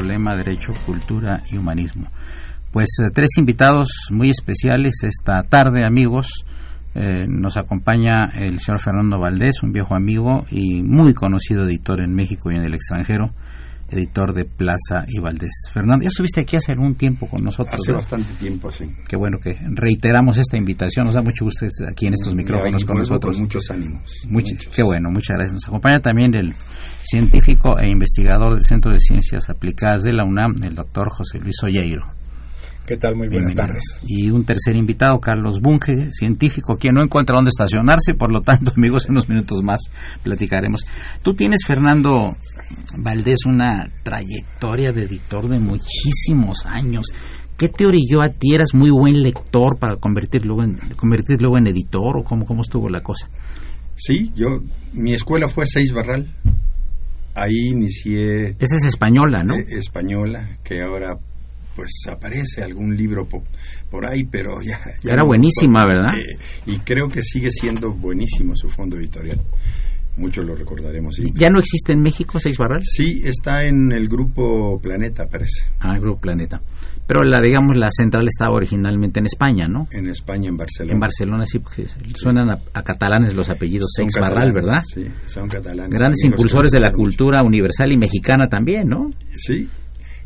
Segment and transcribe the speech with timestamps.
[0.00, 2.06] Lema Derecho, Cultura y Humanismo.
[2.72, 6.44] Pues eh, tres invitados muy especiales esta tarde, amigos.
[6.94, 12.14] Eh, nos acompaña el señor Fernando Valdés, un viejo amigo y muy conocido editor en
[12.14, 13.30] México y en el extranjero,
[13.92, 15.52] editor de Plaza y Valdés.
[15.72, 17.80] Fernando, ya estuviste aquí hace algún tiempo con nosotros.
[17.80, 18.90] Hace bastante tiempo, sí.
[19.06, 21.06] Qué bueno que reiteramos esta invitación.
[21.06, 23.34] Nos da mucho gusto estar aquí en estos micrófonos con nosotros.
[23.34, 24.26] Con muchos ánimos.
[24.74, 25.52] Qué bueno, muchas gracias.
[25.54, 26.54] Nos acompaña también el
[27.04, 31.62] científico e investigador del Centro de Ciencias Aplicadas de la UNAM, el doctor José Luis
[31.62, 32.21] Olleiro.
[32.86, 33.14] ¿Qué tal?
[33.14, 33.82] Muy buenas tardes.
[34.06, 38.72] Y un tercer invitado, Carlos Bunge, científico, quien no encuentra dónde estacionarse, por lo tanto,
[38.76, 39.80] amigos, en unos minutos más
[40.22, 40.84] platicaremos.
[41.22, 42.32] Tú tienes, Fernando
[42.98, 47.06] Valdés, una trayectoria de editor de muchísimos años.
[47.56, 48.54] ¿Qué te orilló a ti?
[48.54, 53.02] ¿Eras muy buen lector para convertirlo en, convertirlo en editor o cómo, cómo estuvo la
[53.02, 53.28] cosa?
[53.94, 54.60] Sí, yo,
[54.92, 56.26] mi escuela fue Seis Barral.
[57.34, 58.56] Ahí inicié...
[58.58, 59.54] Esa es española, ¿no?
[59.54, 61.16] Eh, española, que ahora
[61.74, 64.80] pues aparece algún libro por, ahí, pero ya...
[65.02, 66.14] Era buenísima, ¿verdad?
[66.16, 69.40] Eh, y creo que sigue siendo buenísimo su fondo editorial.
[70.16, 71.16] Muchos lo recordaremos.
[71.34, 72.82] ¿Ya no existe en México Seis Barral?
[72.84, 75.64] Sí, está en el grupo Planeta, parece.
[75.80, 76.60] Ah, el grupo Planeta.
[77.06, 79.88] Pero la, digamos, la central estaba originalmente en España, ¿no?
[79.90, 80.92] En España, en Barcelona.
[80.92, 84.82] En Barcelona, sí, porque suenan a, catalanes los apellidos Seis Barral, ¿verdad?
[84.86, 85.98] Sí, son catalanes.
[85.98, 89.10] Grandes impulsores de la cultura universal y mexicana también, ¿no?
[89.34, 89.68] Sí,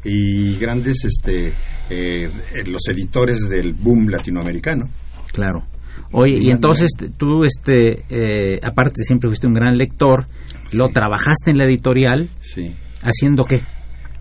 [0.07, 1.53] y grandes este
[1.91, 2.31] eh,
[2.67, 4.89] los editores del boom latinoamericano.
[5.33, 5.65] Claro.
[6.13, 10.27] Oye, y entonces tú, este, eh, aparte siempre fuiste un gran lector,
[10.73, 12.29] lo trabajaste en la editorial.
[12.41, 12.75] Sí.
[13.03, 13.63] ¿Haciendo qué?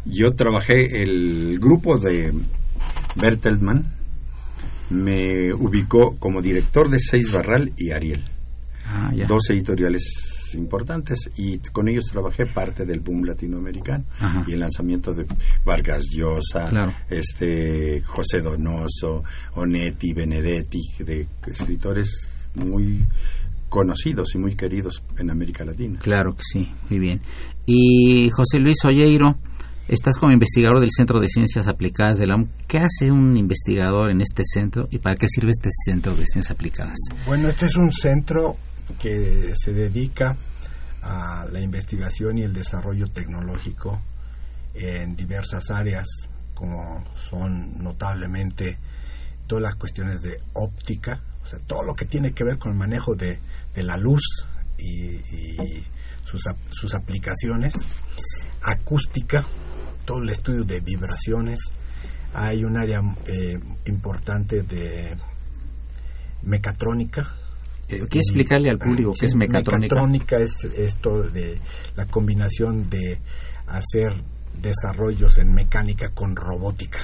[0.06, 2.34] Yo trabajé, el grupo de
[3.16, 3.85] Bertelmann
[4.90, 8.24] me ubicó como director de Seis Barral y Ariel.
[8.88, 14.03] Ah, Dos editoriales importantes y con ellos trabajé parte del boom latinoamericano
[14.47, 15.25] y el lanzamiento de
[15.63, 19.23] Vargas Llosa, este José Donoso,
[19.55, 23.05] Onetti, Benedetti, de escritores muy
[23.69, 25.99] conocidos y muy queridos en América Latina.
[26.01, 27.21] Claro que sí, muy bien.
[27.65, 29.35] Y José Luis Olleiro,
[29.88, 32.49] estás como investigador del Centro de Ciencias Aplicadas de la UNAM.
[32.67, 36.51] ¿Qué hace un investigador en este centro y para qué sirve este Centro de Ciencias
[36.51, 36.97] Aplicadas?
[37.25, 38.55] Bueno, este es un centro
[39.00, 40.35] que se dedica
[41.01, 44.01] a la investigación y el desarrollo tecnológico
[44.73, 46.07] en diversas áreas,
[46.54, 48.77] como son notablemente
[49.48, 52.77] todas las cuestiones de óptica, o sea, todo lo que tiene que ver con el
[52.77, 53.39] manejo de,
[53.75, 54.24] la luz
[54.77, 55.19] y,
[56.24, 57.74] sus, sus, aplicaciones,
[58.63, 59.45] acústica,
[60.06, 61.59] todo el estudio de vibraciones,
[62.33, 65.15] hay un área eh, importante de
[66.44, 67.30] mecatrónica,
[67.87, 69.95] eh, ¿Qué explicarle al público qué es mecatrónica?
[69.95, 71.59] Mecatrónica es esto de
[71.95, 73.19] la combinación de
[73.67, 74.13] hacer
[74.61, 76.99] desarrollos en mecánica con robótica,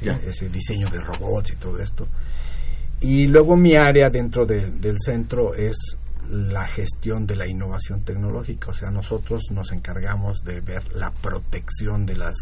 [0.00, 2.06] ese diseño de robots y todo esto.
[3.00, 5.76] Y luego mi área dentro del centro es
[6.30, 12.04] la gestión de la innovación tecnológica, o sea, nosotros nos encargamos de ver la protección
[12.04, 12.36] de las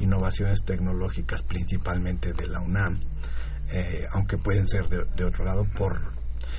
[0.00, 3.00] innovaciones tecnológicas, principalmente de la UNAM,
[3.72, 6.13] eh, aunque pueden ser de, otro lado, por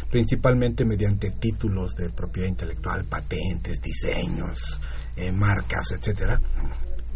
[0.10, 4.80] principalmente mediante títulos de propiedad intelectual, patentes, diseños,
[5.16, 6.40] eh, marcas, etcétera.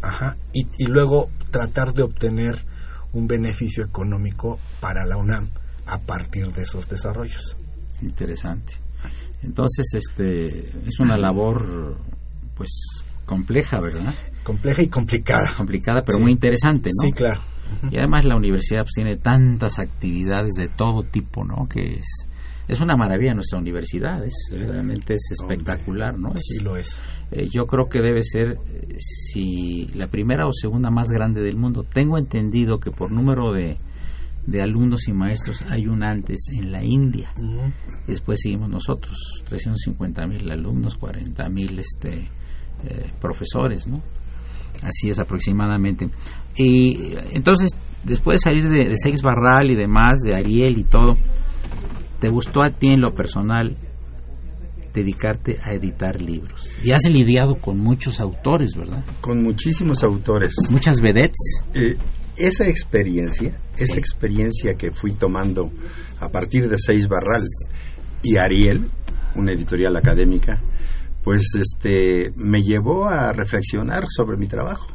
[0.02, 0.36] Ajá.
[0.52, 2.64] Y, y luego tratar de obtener
[3.12, 5.48] un beneficio económico para la UNAM
[5.86, 7.56] a partir de esos desarrollos.
[8.02, 8.72] Interesante.
[9.42, 11.96] Entonces, este es una labor,
[12.56, 14.14] pues compleja, ¿verdad?
[14.42, 15.52] Compleja y complicada.
[15.56, 17.08] Complicada, pero muy interesante, ¿no?
[17.08, 17.40] Sí, claro.
[17.90, 21.68] Y además la universidad pues, tiene tantas actividades de todo tipo, ¿no?
[21.68, 22.28] Que es,
[22.70, 26.30] es una maravilla nuestra universidad, es, realmente es espectacular, ¿no?
[26.36, 26.96] sí lo es.
[27.32, 31.56] Eh, yo creo que debe ser, eh, si la primera o segunda más grande del
[31.56, 31.82] mundo.
[31.82, 33.76] Tengo entendido que por número de,
[34.46, 37.32] de alumnos y maestros hay un antes en la India.
[38.06, 39.18] Después seguimos nosotros,
[39.48, 42.28] 350 mil alumnos, 40 mil este,
[42.84, 44.00] eh, profesores, ¿no?
[44.84, 46.08] Así es aproximadamente.
[46.56, 47.72] Y entonces,
[48.04, 51.16] después de salir de, de Seix Barral y demás, de Ariel y todo,
[52.20, 53.76] ¿te gustó a ti en lo personal
[54.92, 56.70] dedicarte a editar libros?
[56.82, 59.04] Y has lidiado con muchos autores, ¿verdad?
[59.20, 60.54] Con muchísimos autores.
[60.70, 61.62] Muchas vedettes.
[61.74, 61.96] Eh,
[62.36, 65.70] esa experiencia, esa experiencia que fui tomando
[66.20, 67.42] a partir de Seis Barral
[68.22, 68.86] y Ariel,
[69.34, 70.58] una editorial académica,
[71.22, 74.88] pues este me llevó a reflexionar sobre mi trabajo.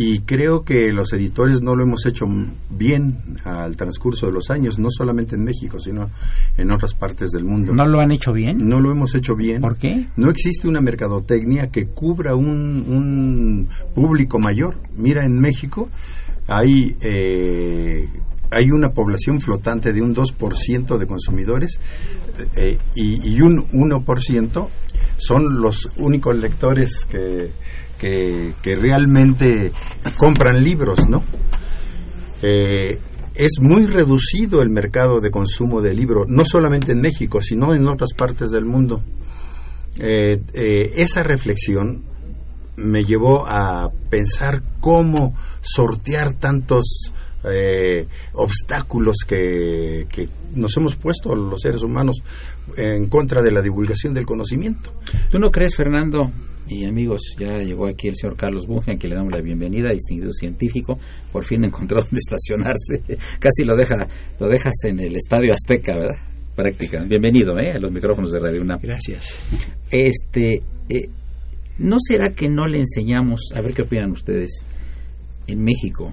[0.00, 2.24] Y creo que los editores no lo hemos hecho
[2.70, 6.08] bien al transcurso de los años, no solamente en México, sino
[6.56, 7.74] en otras partes del mundo.
[7.74, 8.68] ¿No lo han hecho bien?
[8.68, 9.60] No lo hemos hecho bien.
[9.60, 10.06] ¿Por qué?
[10.14, 14.76] No existe una mercadotecnia que cubra un, un público mayor.
[14.94, 15.88] Mira, en México
[16.46, 18.08] hay, eh,
[18.52, 21.80] hay una población flotante de un 2% de consumidores
[22.56, 24.68] eh, y, y, un 1%
[25.16, 27.50] son los únicos lectores que,
[27.98, 29.72] que, realmente
[30.16, 31.22] compran libros, ¿no?
[32.42, 32.98] Eh,
[33.34, 37.86] es muy reducido el mercado de consumo de libros, no solamente en México, sino en
[37.86, 39.02] otras partes del mundo.
[39.96, 42.04] esa reflexión
[42.78, 47.12] me llevó a pensar cómo sortear tantos
[47.44, 52.16] eh, obstáculos que, que, nos hemos puesto los seres humanos
[52.76, 54.92] en contra de la divulgación del conocimiento.
[55.30, 56.30] ¿Tú no crees, Fernando?
[56.70, 59.90] Y amigos, ya llegó aquí el señor Carlos Bunge, a quien le damos la bienvenida,
[59.90, 60.98] distinguido científico,
[61.32, 63.02] por fin encontró donde estacionarse,
[63.38, 64.06] casi lo deja,
[64.38, 66.16] lo dejas en el Estadio Azteca, ¿verdad?
[66.54, 67.02] Práctica.
[67.04, 67.72] Bienvenido, ¿eh?
[67.72, 68.80] A los micrófonos de Radio UNAM.
[68.82, 69.24] Gracias.
[69.90, 71.08] Este, eh,
[71.78, 74.62] ¿no será que no le enseñamos, a ver qué opinan ustedes,
[75.46, 76.12] en México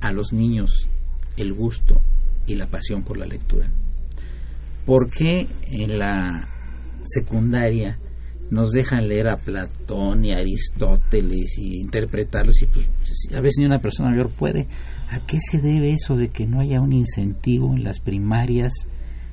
[0.00, 0.88] a los niños
[1.36, 2.00] el gusto
[2.46, 3.66] y la pasión por la lectura?
[4.86, 6.48] ¿Por qué en la
[7.04, 7.98] secundaria
[8.52, 12.86] nos dejan leer a Platón y a Aristóteles y interpretarlos y pues,
[13.34, 14.66] a veces ni una persona mayor puede?
[15.08, 18.74] ¿A qué se debe eso de que no haya un incentivo en las primarias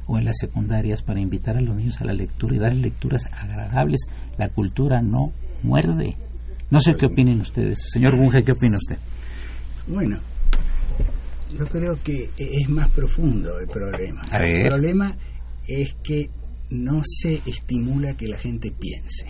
[0.08, 3.26] o en las secundarias para invitar a los niños a la lectura y dar lecturas
[3.34, 4.08] agradables?
[4.38, 5.34] La cultura no
[5.64, 6.16] muerde.
[6.72, 7.78] No sé qué opinen ustedes.
[7.92, 9.00] Señor Bunge, ¿qué opina usted?
[9.88, 10.18] Bueno,
[11.58, 14.22] yo creo que es más profundo el problema.
[14.32, 15.14] El problema
[15.68, 16.30] es que
[16.70, 19.26] no se estimula que la gente piense.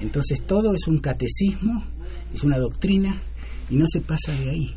[0.00, 1.84] Entonces todo es un catecismo,
[2.34, 3.16] es una doctrina
[3.70, 4.74] y no se pasa de ahí.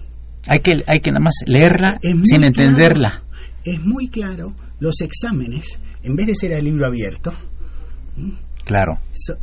[0.48, 3.24] Hay que, hay que nada más leerla sin entenderla.
[3.66, 7.34] es muy claro, los exámenes, en vez de ser a libro abierto,
[8.64, 9.00] Claro.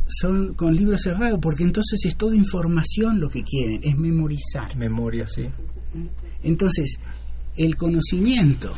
[0.07, 4.75] son con libros cerrados, porque entonces es toda información lo que quieren, es memorizar.
[4.77, 5.47] Memoria, sí.
[6.43, 6.99] Entonces,
[7.57, 8.71] el conocimiento,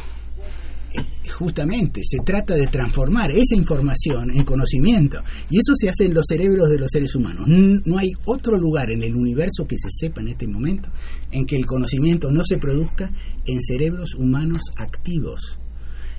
[1.38, 5.22] justamente, se trata de transformar esa información en conocimiento.
[5.50, 7.48] Y eso se hace en los cerebros de los seres humanos.
[7.48, 10.90] No hay otro lugar en el universo que se sepa en este momento
[11.32, 13.12] en que el conocimiento no se produzca
[13.46, 15.58] en cerebros humanos activos.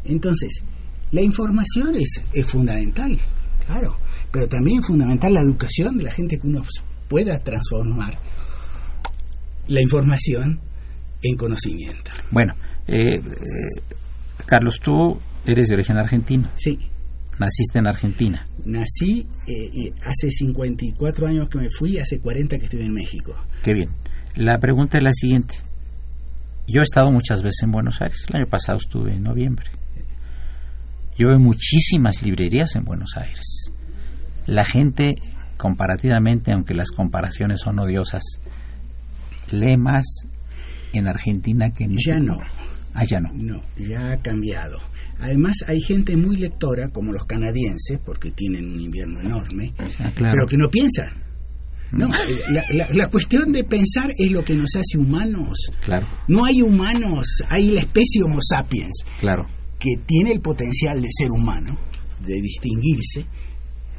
[0.04, 0.62] Entonces,
[1.10, 3.18] la información es, es fundamental,
[3.66, 3.96] claro
[4.30, 6.62] pero también fundamental la educación de la gente que uno
[7.08, 8.14] pueda transformar
[9.68, 10.60] la información
[11.22, 12.10] en conocimiento.
[12.30, 12.54] Bueno,
[12.86, 13.22] eh, eh,
[14.46, 16.50] Carlos, tú eres de origen argentino.
[16.56, 16.78] Sí.
[17.38, 18.44] ¿Naciste en Argentina?
[18.64, 23.34] Nací eh, hace 54 años que me fui, hace 40 que estoy en México.
[23.62, 23.90] Qué bien.
[24.34, 25.54] La pregunta es la siguiente.
[26.66, 28.26] Yo he estado muchas veces en Buenos Aires.
[28.28, 29.70] El año pasado estuve en noviembre.
[31.16, 33.72] Yo veo muchísimas librerías en Buenos Aires
[34.48, 35.16] la gente
[35.58, 38.22] comparativamente, aunque las comparaciones son odiosas,
[39.50, 40.04] lee más
[40.94, 42.16] en Argentina que en México.
[42.16, 42.38] Ya no.
[43.08, 43.32] Ya no.
[43.32, 44.78] No, ya ha cambiado.
[45.20, 50.46] Además hay gente muy lectora, como los canadienses, porque tienen un invierno enorme, ah, pero
[50.46, 51.10] que no piensan.
[51.90, 52.10] No,
[52.50, 55.56] la, la, cuestión de pensar es lo que nos hace humanos.
[55.82, 56.06] Claro.
[56.28, 59.04] No hay humanos, hay la especie Homo sapiens.
[59.18, 59.46] Claro.
[59.78, 61.78] Que tiene el potencial de ser humano,
[62.24, 63.24] de distinguirse,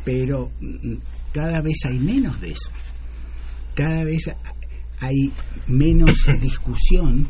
[0.06, 0.98] pero mm,
[1.34, 2.70] cada vez hay menos de eso.
[3.74, 4.30] Cada vez
[5.00, 5.32] hay
[5.68, 7.28] menos discusión.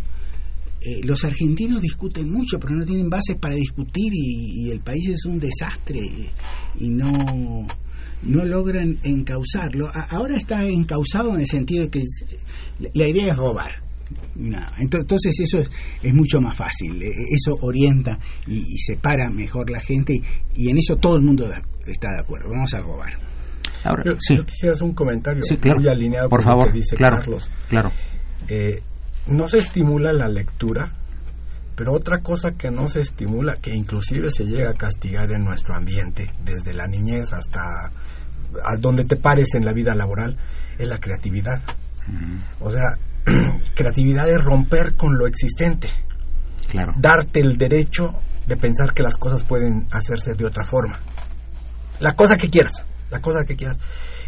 [0.81, 5.25] Eh, los argentinos discuten mucho, pero no tienen bases para discutir y, el país es
[5.25, 6.00] un desastre
[6.79, 7.67] y no
[8.24, 9.91] no logran encauzarlo.
[10.09, 12.03] ahora está encauzado en el sentido de que
[12.93, 13.71] la idea es robar.
[14.79, 18.17] Entonces eso es, mucho más fácil, e, eso orienta
[18.48, 20.19] y, separa mejor la gente
[20.55, 21.51] y, en eso todo el mundo
[21.86, 23.13] está de acuerdo, vamos a robar.
[23.83, 25.41] Ahora, yo, quisiera hacer un comentario
[25.75, 27.50] muy alineado por con favor, lo que dice claro, Carlos.
[27.69, 27.91] Claro.
[28.48, 28.81] Eh,
[29.27, 30.91] no se estimula la lectura,
[31.75, 35.75] pero otra cosa que no se estimula, que inclusive se llega a castigar en nuestro
[35.75, 37.61] ambiente, desde la niñez hasta
[38.65, 40.35] a donde te pares en la vida laboral,
[40.77, 41.61] es la creatividad.
[42.59, 42.97] O sea,
[43.75, 45.89] creatividad es romper con lo existente.
[46.69, 46.93] Claro.
[46.97, 48.13] Darte el derecho
[48.47, 50.99] de pensar que las cosas pueden hacerse de otra forma.
[51.99, 53.77] La cosa que quieras, la cosa que quieras.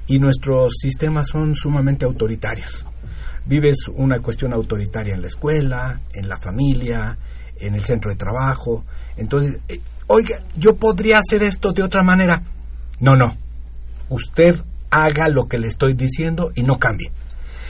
[0.08, 2.86] Y nuestros sistemas son sumamente autoritarios.
[3.52, 7.18] Vives una cuestión autoritaria en la escuela, en la familia,
[7.60, 8.86] en el centro de trabajo.
[9.18, 12.42] Entonces, eh, oiga, yo podría hacer esto de otra manera.
[13.02, 13.36] No, no.
[14.08, 14.56] Usted
[14.90, 17.12] haga lo que le estoy diciendo y no cambie.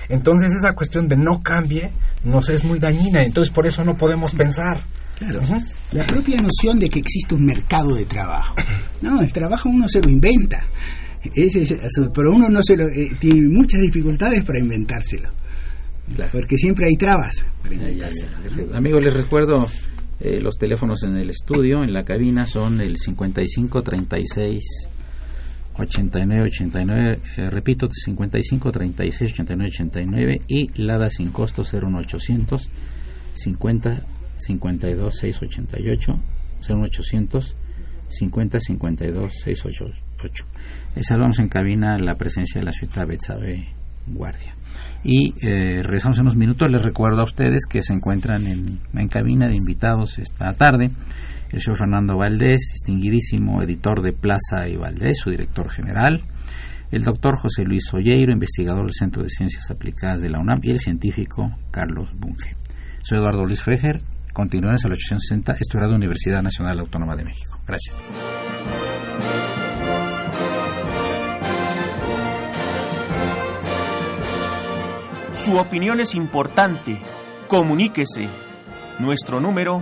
[0.08, 1.90] Entonces esa cuestión de no cambie
[2.26, 4.80] nos es muy dañina, entonces por eso no podemos pensar.
[5.18, 5.42] Claro,
[5.94, 8.54] la propia noción de que existe un mercado de trabajo.
[9.02, 10.64] No, el trabajo uno se lo inventa,
[12.14, 15.41] pero uno no se lo, eh, tiene muchas dificultades para inventárselo.
[16.32, 17.44] Porque siempre hay trabas.
[18.74, 19.68] Amigos, les recuerdo
[20.20, 24.64] eh, los teléfonos en el estudio, en la cabina son el 55 36
[25.78, 32.70] 89 89, eh, repito, 55 36 89 89 y LADA sin costo 01800
[33.34, 34.02] 50
[34.38, 36.20] 52 688
[36.70, 37.56] 01800
[38.10, 40.46] 50 52 688.
[41.02, 43.66] Saludamos en cabina la presencia de la ciudad Betsabe
[44.08, 44.54] Guardia.
[45.04, 46.72] Y eh, regresamos en unos minutos.
[46.72, 50.92] Les recuerdo a ustedes que se encuentran en, en cabina de invitados esta tarde
[51.52, 56.22] el señor Fernando Valdés, distinguidísimo editor de Plaza y Valdés, su director general,
[56.92, 60.72] el doctor José Luis Olleiro, investigador del Centro de Ciencias Aplicadas de la UNAM, y
[60.72, 62.56] el científico Carlos Bunge.
[63.02, 64.02] Soy Eduardo Luis Freger,
[64.34, 67.60] continúen en el 860, estudiado de Universidad Nacional Autónoma de México.
[67.68, 68.02] Gracias.
[75.44, 77.02] Su opinión es importante.
[77.48, 78.30] Comuníquese.
[79.00, 79.82] Nuestro número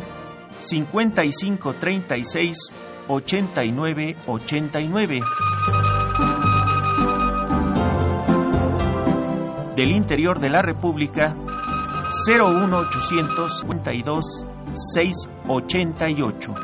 [0.60, 2.58] 55 36
[3.10, 5.20] 89 89.
[9.76, 11.36] Del interior de la República
[12.26, 14.46] 01852
[14.94, 16.56] 688.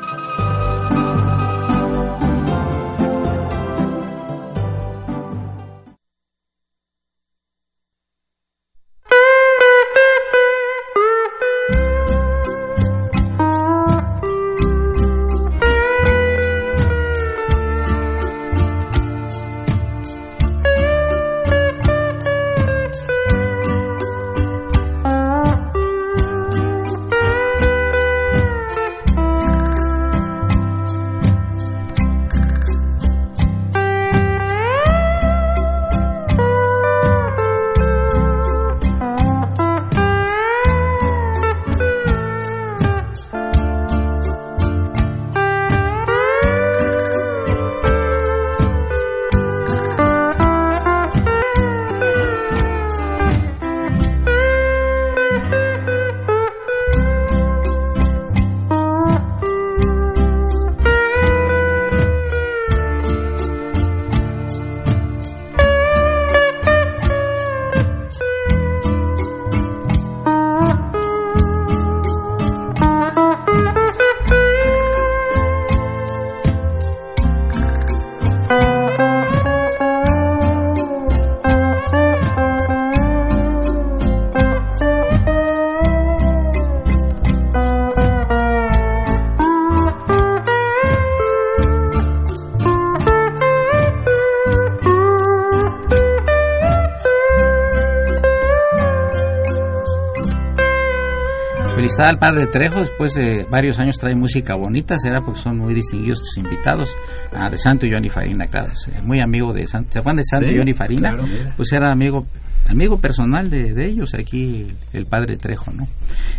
[101.96, 105.74] Felicidad al padre Trejo, después de varios años trae música bonita, será porque son muy
[105.74, 106.94] distinguidos tus invitados,
[107.32, 108.72] ah, de Santo Johnny Farina, claro,
[109.04, 111.16] muy amigo de Santo, ¿se acuerdan de Santo Johnny Farina?
[111.56, 112.26] pues era amigo
[112.68, 115.86] amigo personal de, de, ellos aquí el padre Trejo no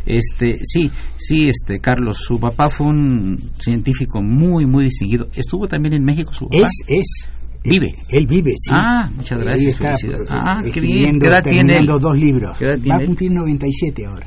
[0.05, 5.93] este sí sí este Carlos su papá fue un científico muy muy distinguido estuvo también
[5.93, 7.29] en México su papá es es
[7.63, 7.93] Vive.
[8.07, 8.71] Él, vive, sí.
[8.71, 9.77] Ah, muchas gracias.
[10.29, 11.19] ah, qué bien.
[11.19, 12.57] ¿Qué edad tiene dos libros.
[12.61, 14.25] Va a cumplir 97 ahora.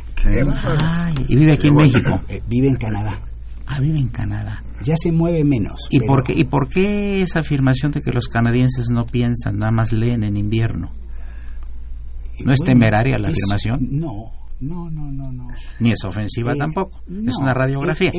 [1.28, 2.20] Y vive aquí en México.
[2.28, 3.20] Eh, vive en Canadá.
[3.66, 4.62] Ah, vive en Canadá.
[4.82, 5.86] Ya se mueve menos.
[5.90, 9.70] ¿Y, por qué, ¿Y por qué esa afirmación de que los canadienses no piensan, nada
[9.70, 10.90] más leen en invierno?
[12.44, 13.86] ¿No es temeraria la afirmación?
[13.90, 15.48] No, no, no, no, no.
[15.78, 17.02] Ni es ofensiva eh, tampoco.
[17.08, 18.12] es una radiografía.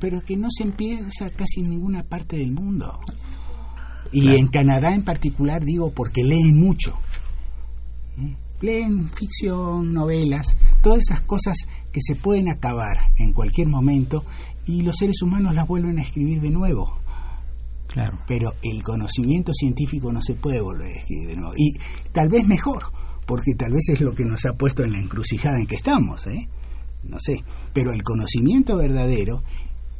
[0.00, 2.98] pero que no se empieza casi en ninguna parte del mundo.
[4.12, 6.98] Y en Canadá en particular digo porque leen mucho.
[8.60, 11.56] Leen ficción, novelas, todas esas cosas
[11.92, 14.24] que se pueden acabar en cualquier momento
[14.66, 16.98] y los seres humanos las vuelven a escribir de nuevo.
[17.86, 18.18] Claro.
[18.26, 21.54] Pero el conocimiento científico no se puede volver a escribir de nuevo.
[21.56, 21.72] Y
[22.12, 22.84] tal vez mejor,
[23.26, 26.26] porque tal vez es lo que nos ha puesto en la encrucijada en que estamos,
[26.26, 26.48] ¿eh?
[27.04, 27.42] No sé.
[27.72, 29.42] Pero el conocimiento verdadero,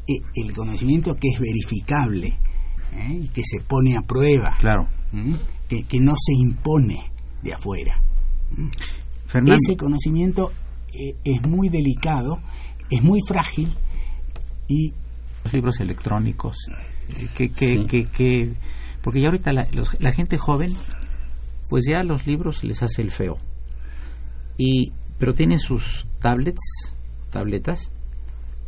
[0.08, 2.36] eh, el conocimiento que es verificable,
[2.94, 3.20] ¿eh?
[3.24, 4.88] y que se pone a prueba, claro.
[5.68, 7.02] que, que, no se impone
[7.42, 8.02] de afuera.
[9.46, 10.52] Ese conocimiento
[10.92, 12.40] eh, es muy delicado,
[12.90, 13.68] es muy frágil
[14.68, 14.92] y...
[15.44, 16.56] Los libros electrónicos,
[17.36, 18.52] que, que, que,
[19.02, 19.68] porque ya ahorita la,
[20.00, 20.74] la gente joven,
[21.68, 23.36] pues ya los libros les hace el feo.
[24.58, 26.92] Y, pero tienen sus tablets,
[27.30, 27.92] tabletas,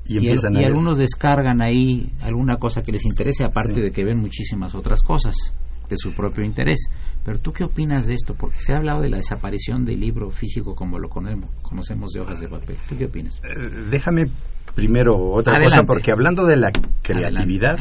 [0.06, 5.02] y, algunos descargan ahí alguna cosa que les interese, aparte de que ven muchísimas otras
[5.02, 5.34] cosas
[5.88, 6.88] de su propio interés.
[7.24, 8.34] Pero tú qué opinas de esto?
[8.34, 12.40] Porque se ha hablado de la desaparición del libro físico como lo conocemos de hojas
[12.40, 12.76] de papel.
[12.88, 13.40] ¿Tú qué opinas?
[13.44, 14.28] Eh, déjame
[14.74, 16.70] primero otra cosa, porque hablando de la
[17.02, 17.78] creatividad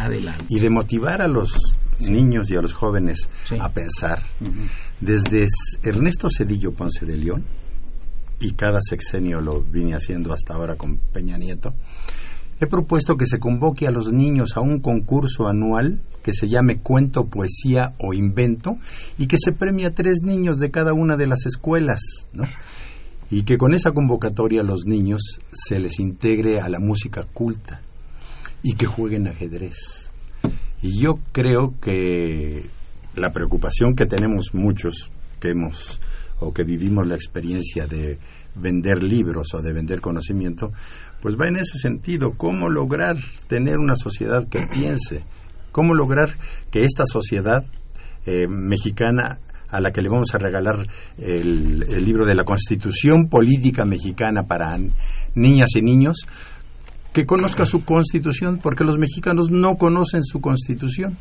[0.49, 1.55] y de motivar a los
[1.99, 4.23] niños y a los jóvenes a pensar,
[4.99, 5.45] desde
[5.83, 7.43] Ernesto Cedillo Ponce de León,
[8.39, 11.73] y cada sexenio lo vine haciendo hasta ahora con Peña Nieto,
[12.59, 16.79] he propuesto que se convoque a los niños a un concurso anual que se llame
[16.79, 18.77] Cuento, Poesía o Invento
[19.17, 22.01] y que se premie a tres niños de cada una de las escuelas,
[22.33, 22.43] ¿no?
[23.29, 27.81] Y que con esa convocatoria a los niños se les integre a la música culta
[28.63, 30.09] y que jueguen ajedrez.
[30.81, 32.65] Y yo creo que
[33.15, 35.99] la preocupación que tenemos muchos que hemos
[36.39, 38.19] o que vivimos la experiencia de
[38.55, 40.71] vender libros o de vender conocimiento,
[41.21, 45.23] pues va en ese sentido, cómo lograr tener una sociedad que piense,
[45.71, 46.29] cómo lograr
[46.71, 47.63] que esta sociedad
[48.25, 53.85] eh, mexicana a la que le vamos a regalar el, libro de la Constitución Política
[53.85, 54.77] Mexicana para
[55.35, 56.27] niñas y niños,
[57.13, 61.17] que conozca su constitución, porque los mexicanos no conocen su constitución.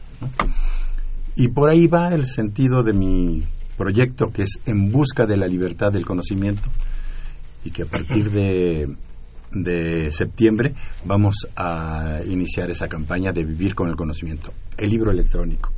[1.34, 3.44] Y por ahí va el sentido de mi
[3.76, 6.68] proyecto, que es En Busca de la Libertad del Conocimiento,
[7.64, 8.88] y que a partir de
[9.62, 15.70] de septiembre vamos a iniciar esa campaña de vivir con el conocimiento, el libro electrónico.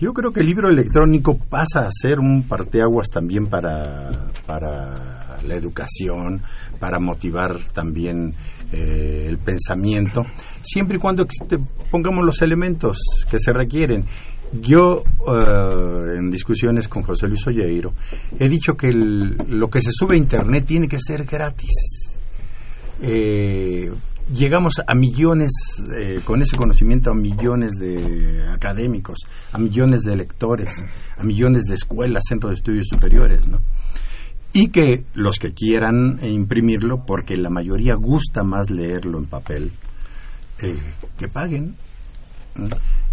[0.00, 4.10] Yo creo que el libro electrónico pasa a ser un parteaguas también para,
[4.46, 6.40] para la educación,
[6.78, 8.30] para motivar también
[8.72, 10.24] eh, el pensamiento,
[10.62, 11.26] siempre y cuando
[11.90, 14.04] pongamos los elementos que se requieren.
[14.62, 17.92] Yo, eh, en discusiones con José Luis Olleiro,
[18.38, 22.07] he dicho que lo que se sube a Internet tiene que ser gratis
[23.00, 23.90] eh,
[24.32, 25.50] llegamos a millones,
[25.96, 29.18] eh, con ese conocimiento, a millones de académicos,
[29.52, 30.84] a millones de lectores,
[31.16, 33.60] a millones de escuelas, centros de estudios superiores, ¿no?
[34.52, 39.70] Y que los que quieran imprimirlo, porque la mayoría gusta más leerlo en papel,
[40.60, 40.78] eh,
[41.16, 41.76] que paguen.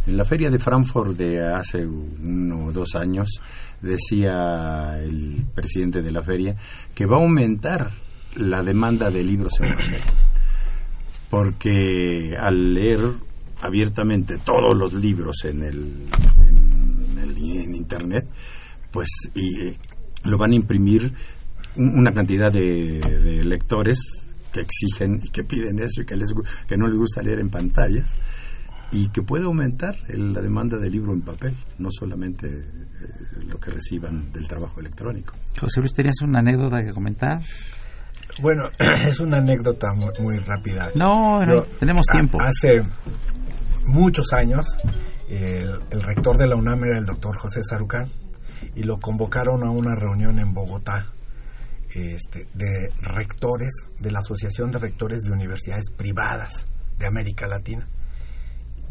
[0.07, 3.41] En la feria de Frankfurt de hace uno o dos años,
[3.81, 6.55] decía el presidente de la feria
[6.93, 7.91] que va a aumentar
[8.35, 9.73] la demanda de libros en
[11.29, 13.01] Porque al leer
[13.61, 16.07] abiertamente todos los libros en el,
[17.17, 18.27] en, internet,
[18.91, 19.77] pues y, eh,
[20.23, 21.11] lo van a imprimir
[21.75, 23.99] una cantidad de, lectores
[24.51, 26.33] que exigen y que piden eso y que, les,
[26.67, 28.15] que no les gusta leer en pantallas
[28.91, 32.65] y que puede aumentar la demanda de libro en papel, no solamente eh,
[33.47, 35.33] lo que reciban del trabajo electrónico.
[35.59, 37.41] José Luis, ¿tenías una anécdota que comentar?
[38.41, 38.63] Bueno,
[39.05, 40.89] es una anécdota muy, rápida.
[40.95, 41.39] No,
[41.79, 42.37] tenemos tiempo.
[42.41, 42.81] Hace
[43.85, 44.65] muchos años,
[45.29, 48.09] el, rector de la UNAM era el doctor José Sarucán
[48.75, 51.11] y lo convocaron a una reunión en Bogotá.
[51.93, 56.67] este, de rectores de la Asociación de Rectores de Universidades Privadas
[56.97, 57.87] de América Latina.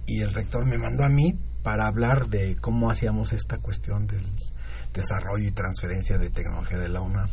[0.07, 4.25] Y el rector me mandó a mí para hablar de cómo hacíamos esta cuestión del
[4.95, 7.29] desarrollo y transferencia de tecnología de la UNAM.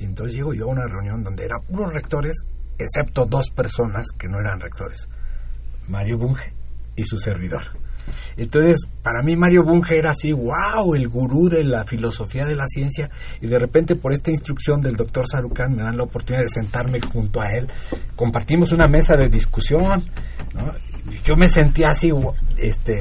[0.00, 2.44] Y entonces llego yo a una reunión donde eran puros rectores,
[2.78, 5.06] excepto dos personas que no eran rectores,
[5.88, 6.54] Mario Bunge
[6.96, 7.64] y su servidor.
[8.38, 12.66] Entonces, para mí Mario Bunge era así, wow, el gurú de la filosofía de la
[12.66, 13.10] ciencia,
[13.42, 16.98] y de repente por esta instrucción del doctor Sarukan me dan la oportunidad de sentarme
[17.00, 17.66] junto a él,
[18.16, 20.02] compartimos una mesa de discusión,
[21.24, 22.10] yo me sentía así,
[22.56, 22.96] este,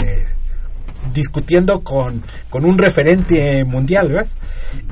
[1.14, 4.28] discutiendo con, con un referente mundial, ¿verdad?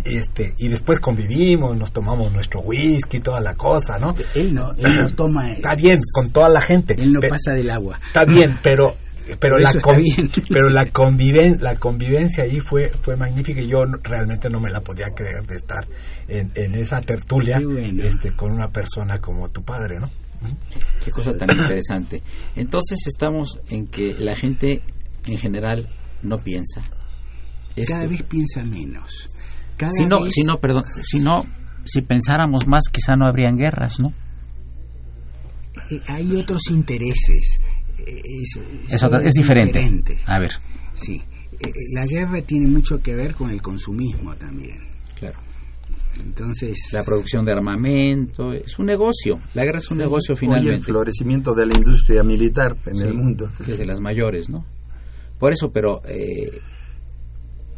[0.04, 4.16] Este, y después convivimos, nos tomamos nuestro whisky, toda la cosa, ¿no?
[4.36, 5.52] Él no, él no toma.
[5.54, 6.96] Está bien, con toda la gente.
[6.98, 8.00] Él no pasa del agua.
[8.08, 8.96] Está bien, pero
[9.40, 9.74] pero la
[10.50, 14.82] pero la conviven la convivencia ahí fue fue magnífica y yo realmente no me la
[14.82, 15.86] podía creer de estar
[16.28, 17.60] en, en esa tertulia
[18.02, 20.10] este con una persona como tu padre no
[21.04, 22.22] qué cosa tan interesante
[22.56, 24.82] entonces estamos en que la gente
[25.26, 25.88] en general
[26.24, 26.84] no piensa
[27.86, 29.28] cada vez piensa menos
[29.92, 31.46] si no si no perdón si no
[31.86, 34.14] si pensáramos más quizá no habrían guerras no
[35.90, 37.60] eh, hay otros intereses
[38.08, 40.18] es, diferente.
[40.26, 40.52] A ver.
[40.96, 41.22] Sí.
[41.60, 44.80] Eh, la guerra tiene mucho que ver con el consumismo también.
[45.20, 45.40] Claro.
[46.24, 46.78] Entonces.
[46.92, 49.40] La producción de armamento es un negocio.
[49.54, 50.76] La guerra es un negocio finalmente.
[50.76, 53.52] el florecimiento de la industria militar en el mundo.
[53.66, 54.66] Desde las mayores, ¿no?
[55.40, 56.02] Por eso, pero.
[56.06, 56.60] Eh,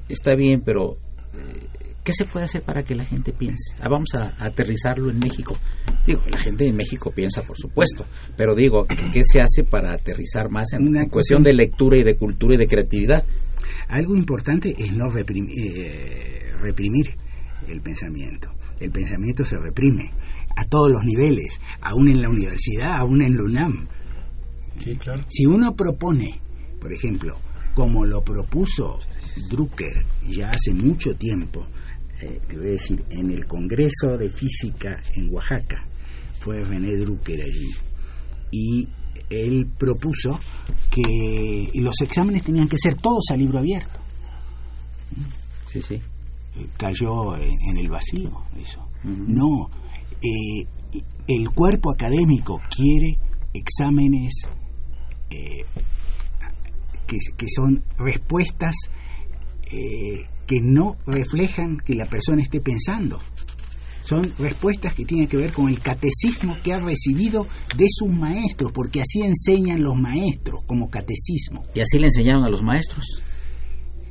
[0.08, 0.98] está bien, pero.
[1.34, 1.68] Eh,
[2.10, 3.76] ¿Qué se puede hacer para que la gente piense?
[3.80, 5.56] Ah, vamos a, aterrizarlo en México.
[6.08, 8.04] Digo, la gente en México piensa, por supuesto,
[8.36, 12.15] pero digo, ¿qué se hace para aterrizar más en, una cuestión de lectura y de
[12.15, 13.24] cultura y de creatividad?
[13.89, 17.15] Algo importante es no reprimir, eh, reprimir
[17.67, 18.50] el pensamiento.
[18.80, 20.10] El pensamiento se reprime
[20.58, 23.88] a todos los niveles, aún en la universidad, aún en la UNAM.
[24.80, 25.22] Sí, claro.
[25.30, 26.39] Si uno propone,
[26.82, 27.38] por ejemplo,
[27.76, 28.98] como lo propuso
[29.48, 31.67] Drucker ya hace mucho tiempo,
[32.21, 35.86] eh, voy a decir, en el Congreso de Física en Oaxaca,
[36.39, 37.69] fue René Drucker allí,
[38.51, 38.88] y
[39.29, 40.39] él propuso
[40.89, 43.99] que los exámenes tenían que ser todos a libro abierto.
[45.71, 45.95] Sí, sí.
[45.95, 48.86] Eh, cayó en, el vacío eso.
[49.03, 49.69] No,
[50.21, 53.17] eh, el cuerpo académico quiere
[53.53, 54.34] exámenes
[55.29, 58.75] que, que, son respuestas
[60.50, 63.20] que no reflejan que la persona esté pensando.
[64.04, 67.46] Son respuestas que tienen que ver con el catecismo que ha recibido
[67.78, 71.68] de sus maestros, porque así enseñan los maestros, como catecismo.
[71.76, 73.22] Y así le enseñaron a los maestros.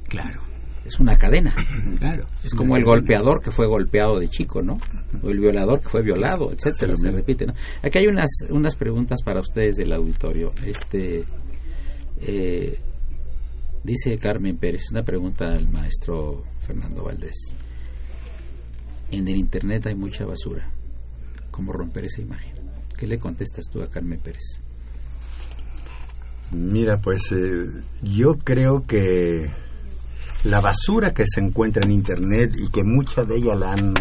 [0.07, 0.41] Claro.
[0.85, 1.57] Es una cadena.
[1.99, 2.27] Claro.
[2.45, 4.79] Es como el golpeador que fue golpeado de chico, ¿no?
[5.21, 6.97] O el violador que fue violado, etcétera.
[6.97, 7.55] Se repite, ¿no?
[7.83, 10.53] Aquí hay unas, unas preguntas para ustedes del auditorio.
[10.65, 11.25] Este.
[12.21, 12.79] Eh,
[13.85, 17.55] Dice Carmen Pérez, una pregunta al maestro Fernando Valdés.
[19.11, 20.69] En el Internet hay mucha basura.
[21.51, 22.55] ¿Cómo romper esa imagen?
[22.97, 24.61] ¿Qué le contestas tú a Carmen Pérez?
[26.51, 27.67] Mira, pues eh,
[28.03, 29.49] yo creo que
[30.45, 33.95] la basura que se encuentra en Internet y que mucha de ella la han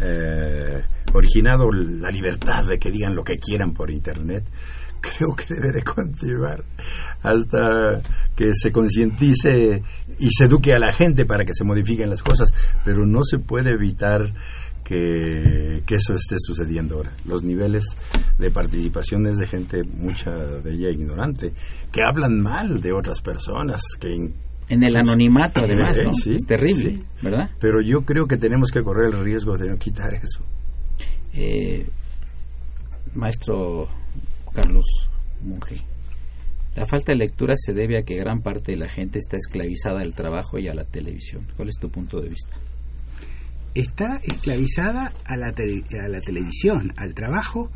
[0.00, 4.44] eh, originado la libertad de que digan lo que quieran por Internet,
[5.00, 6.62] creo que debe de continuar
[7.22, 8.00] hasta
[8.36, 9.82] que se concientice
[10.18, 12.52] y se eduque a la gente para que se modifiquen las cosas,
[12.84, 14.32] pero no se puede evitar
[14.84, 17.12] que, eso esté sucediendo ahora.
[17.26, 17.84] Los niveles
[18.38, 21.52] de participación es de gente, mucha de ella ignorante,
[21.92, 24.08] que hablan mal de otras personas, que
[24.70, 26.10] en el anonimato además, ¿no?
[26.10, 27.50] es terrible, ¿verdad?
[27.58, 30.44] Pero yo creo que tenemos que correr el riesgo de no quitar eso.
[31.32, 31.86] Eh,
[33.14, 33.88] maestro
[34.58, 34.86] Carlos
[35.44, 35.80] Monge.
[36.74, 40.00] La falta de lectura se debe a que gran parte de la gente está esclavizada
[40.00, 41.46] al trabajo y a la televisión.
[41.56, 42.56] ¿Cuál es tu punto de vista?
[43.76, 47.70] Está esclavizada a la, a la televisión, al trabajo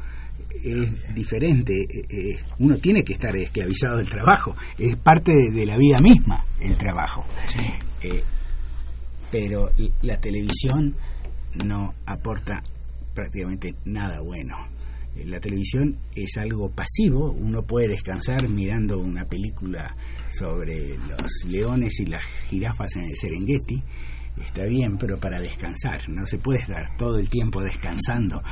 [0.64, 1.82] es diferente.
[1.82, 4.56] Eh, eh, uno tiene que estar esclavizado del trabajo.
[4.76, 7.24] Es parte de, la vida misma el trabajo.
[8.02, 8.24] Eh,
[9.30, 9.70] pero
[10.02, 10.96] la televisión
[11.64, 12.60] no aporta
[13.14, 14.56] prácticamente nada bueno.
[15.24, 19.94] La televisión es algo pasivo, uno puede descansar mirando una película
[20.30, 23.82] sobre los leones y las jirafas en el Serengeti,
[24.42, 28.42] está bien, pero para descansar, no se puede estar todo el tiempo descansando.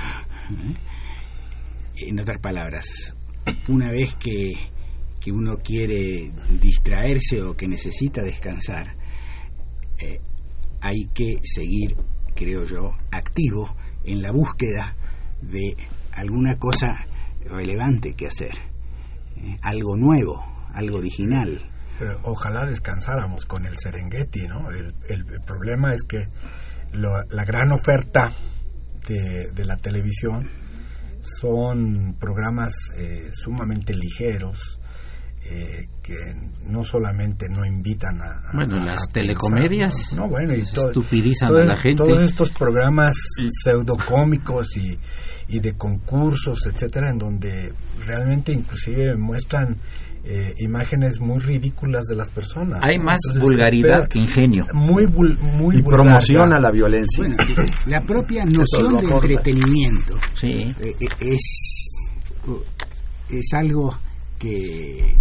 [0.50, 2.06] ¿Eh?
[2.08, 2.86] En otras palabras,
[3.68, 4.52] una vez que,
[5.18, 8.94] que uno quiere distraerse o que necesita descansar,
[9.98, 10.18] eh,
[10.80, 11.96] hay que seguir
[12.40, 14.94] creo yo, activo en la búsqueda
[15.42, 15.76] de
[16.20, 17.06] alguna cosa
[17.48, 18.54] relevante que hacer,
[19.37, 21.61] eh, algo nuevo, algo original.
[22.22, 24.70] ojalá descansáramos con el Serengeti, ¿no?
[24.70, 26.28] El, problema es que
[26.92, 28.33] la gran oferta
[29.06, 30.48] de, la televisión
[31.22, 34.79] son programas eh, sumamente ligeros,
[35.52, 36.14] eh, que
[36.66, 38.52] no solamente no invitan a...
[38.54, 42.04] Bueno, las telecomedias no, bueno, y estupidizan a la gente.
[42.04, 43.16] Todos estos programas
[43.64, 44.96] pseudocómicos y,
[45.48, 47.72] y de concursos, etcétera, en donde
[48.06, 49.76] realmente inclusive muestran
[50.22, 52.80] eh, imágenes muy ridículas de las personas.
[52.84, 54.66] Hay más vulgaridad que ingenio.
[54.72, 57.24] Muy, muy y promociona la violencia.
[57.86, 60.72] la propia noción de entretenimiento sí.
[61.18, 61.88] es,
[63.30, 63.96] es algo
[64.40, 65.14] que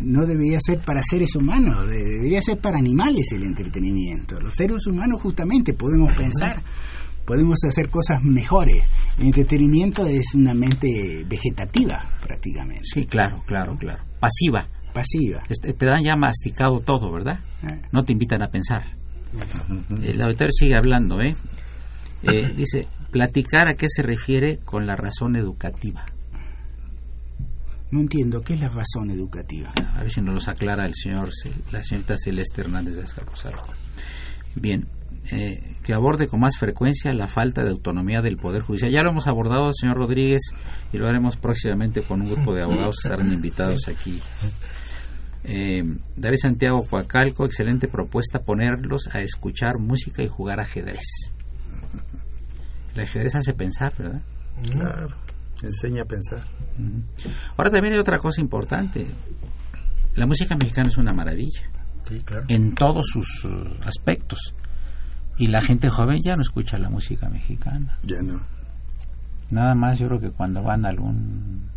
[0.00, 4.40] no debería ser para seres humanos, debería ser para animales el entretenimiento.
[4.40, 6.60] Los seres humanos justamente podemos pensar,
[7.24, 8.84] podemos hacer cosas mejores.
[9.18, 12.84] El entretenimiento es una mente vegetativa prácticamente.
[12.84, 14.02] Sí, claro, claro, claro.
[14.18, 14.66] Pasiva.
[14.92, 15.42] Pasiva.
[15.48, 17.38] Te dan ya masticado todo, ¿verdad?
[17.62, 17.80] Eh.
[17.92, 18.82] No te invitan a pensar.
[20.02, 21.36] El autor sigue hablando, ¿eh?
[22.24, 22.52] ¿eh?
[22.56, 26.04] Dice, platicar a qué se refiere con la razón educativa.
[27.90, 29.70] No entiendo, ¿qué es la razón educativa?
[29.94, 31.30] A ver si nos lo aclara el señor,
[31.72, 33.54] la señorita Celeste Hernández de Escarpozar.
[34.54, 34.86] Bien,
[35.32, 38.90] eh, que aborde con más frecuencia la falta de autonomía del Poder Judicial.
[38.90, 40.40] Ya lo hemos abordado, señor Rodríguez,
[40.92, 44.20] y lo haremos próximamente con un grupo de abogados que estarán invitados aquí.
[45.42, 45.82] Eh,
[46.16, 51.32] David Santiago Coacalco, excelente propuesta ponerlos a escuchar música y jugar ajedrez.
[52.94, 54.22] El ajedrez hace pensar, ¿verdad?
[54.70, 55.08] Claro.
[55.62, 56.40] Enseña a pensar.
[57.56, 59.06] Ahora también hay otra cosa importante.
[60.16, 61.62] La música mexicana es una maravilla.
[62.48, 64.54] En todos sus uh, aspectos.
[65.38, 67.98] Y la gente joven ya no escucha la música mexicana.
[68.02, 68.40] Ya no.
[69.50, 71.68] Nada más yo creo que cuando van a algún,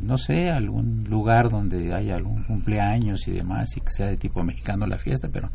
[0.00, 4.42] no sé, algún lugar donde haya algún cumpleaños y demás y que sea de tipo
[4.42, 5.50] mexicano la fiesta, pero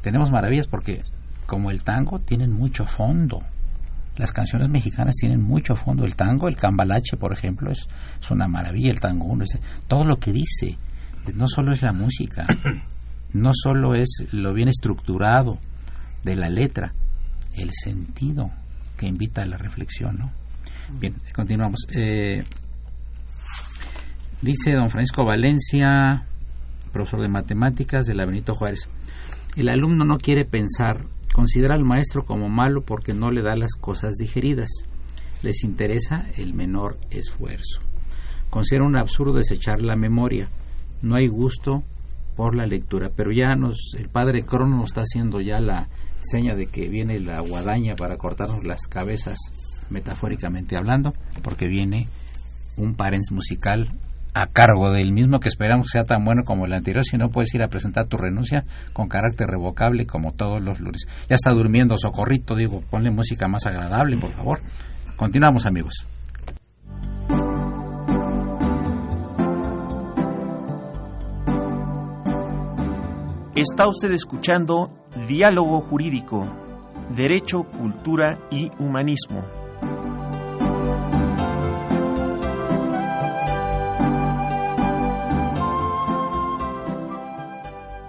[0.00, 1.02] tenemos maravillas porque
[1.46, 3.42] como el tango tienen mucho fondo
[4.16, 6.04] las canciones mexicanas tienen mucho fondo.
[6.04, 7.88] El tango, el cambalache, por ejemplo, es,
[8.30, 8.90] una maravilla.
[8.90, 9.44] El tango uno,
[9.86, 10.76] todo lo que dice,
[11.34, 12.46] no solo es la música,
[13.32, 15.58] no solo es lo bien estructurado
[16.24, 16.92] de la letra,
[17.54, 18.50] el sentido
[18.96, 20.30] que invita a la reflexión, ¿no?
[20.98, 21.86] Bien, continuamos.
[21.94, 22.44] Eh,
[24.40, 26.24] dice don Francisco Valencia,
[26.92, 28.88] profesor de matemáticas de la Benito Juárez,
[29.56, 31.04] el alumno no quiere pensar
[31.36, 34.70] Considera al maestro como malo porque no le da las cosas digeridas.
[35.42, 37.82] Les interesa el menor esfuerzo.
[38.48, 40.48] Considera un absurdo desechar la memoria.
[41.02, 41.82] No hay gusto
[42.36, 43.10] por la lectura.
[43.14, 45.88] Pero ya nos, el padre Crono está haciendo ya la
[46.20, 49.36] seña de que viene la guadaña para cortarnos las cabezas,
[49.90, 52.08] metafóricamente hablando, porque viene
[52.78, 53.90] un parens musical
[54.36, 57.54] a cargo del mismo que esperamos sea tan bueno como el anterior, si no puedes
[57.54, 61.06] ir a presentar tu renuncia con carácter revocable como todos los lunes.
[61.30, 64.60] Ya está durmiendo Socorrito, digo, ponle música más agradable, por favor.
[65.16, 66.06] Continuamos, amigos.
[73.54, 74.92] Está usted escuchando
[75.26, 76.44] Diálogo Jurídico,
[77.16, 79.55] Derecho, Cultura y Humanismo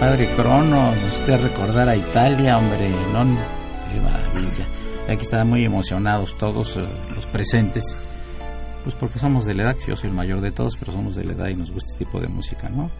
[0.00, 3.36] Padre Crono nos esté recordar a Italia, hombre, no,
[3.92, 4.64] qué maravilla.
[5.06, 7.98] Aquí están muy emocionados todos eh, los presentes,
[8.82, 11.24] pues porque somos de la edad, yo soy el mayor de todos, pero somos de
[11.24, 12.90] la edad y nos gusta este tipo de música, ¿no?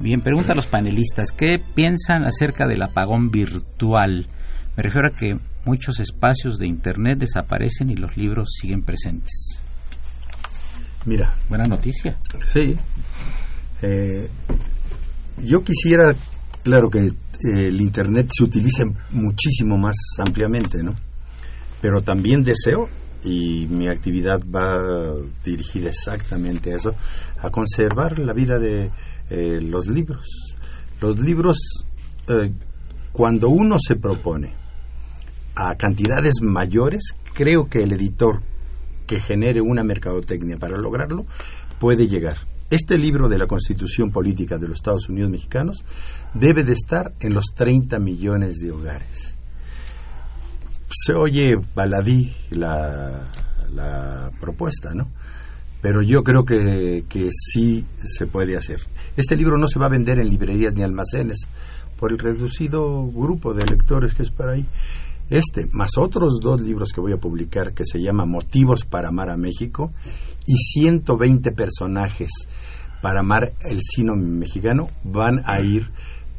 [0.00, 4.26] Bien, pregunta a los panelistas, ¿qué piensan acerca del apagón virtual?
[4.74, 9.60] Me refiero a que muchos espacios de Internet desaparecen y los libros siguen presentes.
[11.04, 11.34] Mira.
[11.50, 12.16] Buena noticia.
[12.46, 12.74] Sí.
[13.82, 14.30] Eh,
[15.42, 16.14] yo quisiera,
[16.62, 17.12] claro que eh,
[17.68, 20.94] el Internet se utilice muchísimo más ampliamente, ¿no?
[21.80, 22.88] Pero también deseo,
[23.24, 26.90] y mi actividad va dirigida exactamente a eso,
[27.38, 28.90] a conservar la vida de
[29.30, 30.26] eh, los libros.
[31.00, 31.56] Los libros,
[33.12, 34.54] cuando uno se propone
[35.56, 38.40] a cantidades mayores, creo que el editor
[39.06, 41.26] que genere una mercadotecnia para lograrlo
[41.78, 42.51] puede llegar.
[42.72, 45.84] Este libro de la Constitución Política de los Estados Unidos Mexicanos
[46.32, 49.36] debe de estar en los 30 millones de hogares.
[50.88, 53.28] Se oye baladí la,
[53.74, 55.06] la propuesta, ¿no?
[55.82, 58.80] Pero yo creo que, que sí se puede hacer.
[59.18, 61.40] Este libro no se va a vender en librerías ni almacenes
[62.00, 64.64] por el reducido grupo de lectores que es para ahí.
[65.32, 69.30] Este, más otros dos libros que voy a publicar que se llama Motivos para amar
[69.30, 69.90] a México
[70.46, 72.28] y 120 personajes
[73.00, 75.86] para amar el cine mexicano van a ir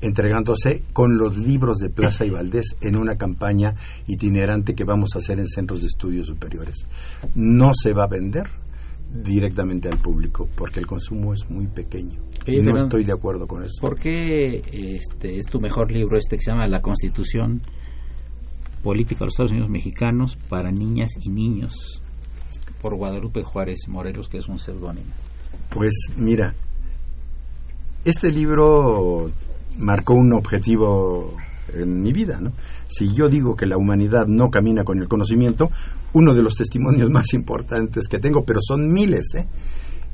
[0.01, 3.73] entregándose con los libros de Plaza y Valdés en una campaña
[4.05, 6.85] itinerante que vamos a hacer en centros de estudios superiores.
[7.33, 8.45] No se va a vender
[9.11, 12.19] directamente al público porque el consumo es muy pequeño.
[12.45, 13.81] y no estoy de acuerdo con eso.
[13.81, 17.63] ¿Por qué este, es tu mejor libro este que se llama La Constitución
[18.83, 22.01] Política de los Estados Unidos Mexicanos para Niñas y Niños
[22.81, 25.07] por Guadalupe Juárez Morelos, que es un seudónimo.
[25.69, 26.53] Pues mira,
[28.03, 29.31] este libro
[29.79, 31.33] marcó un objetivo
[31.73, 32.51] en mi vida, ¿no?
[32.87, 35.69] Si yo digo que la humanidad no camina con el conocimiento,
[36.11, 39.47] uno de los testimonios más importantes que tengo, pero son miles, ¿eh?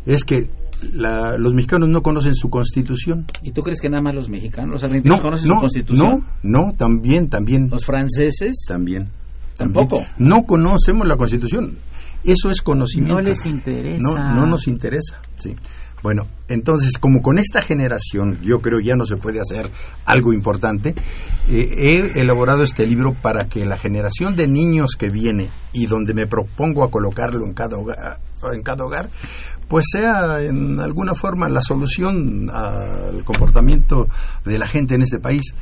[0.06, 0.50] Es que
[0.82, 3.26] los mexicanos no conocen su constitución.
[3.44, 6.26] ¿Y tú crees que nada más los mexicanos, los argentinos conocen su constitución?
[6.42, 7.70] No, no, también, también.
[7.70, 8.66] ¿Los franceses?
[8.68, 9.10] También.
[9.58, 10.02] ¿Tampoco?
[10.18, 11.78] No conocemos la constitución.
[12.24, 13.16] Eso es conocimiento.
[13.16, 14.02] No les interesa.
[14.02, 15.56] No, no nos interesa, sí.
[16.02, 19.70] Bueno, entonces, como con esta generación, yo creo ya no se puede hacer
[20.06, 20.96] algo importante,
[21.50, 26.14] eh, he elaborado este libro para que la generación de niños que viene y donde
[26.14, 28.20] me propongo a colocarlo en cada hogar,
[28.54, 29.10] en cada hogar
[29.70, 34.08] pues sea en alguna forma la solución al comportamiento
[34.44, 35.54] de la gente en este país.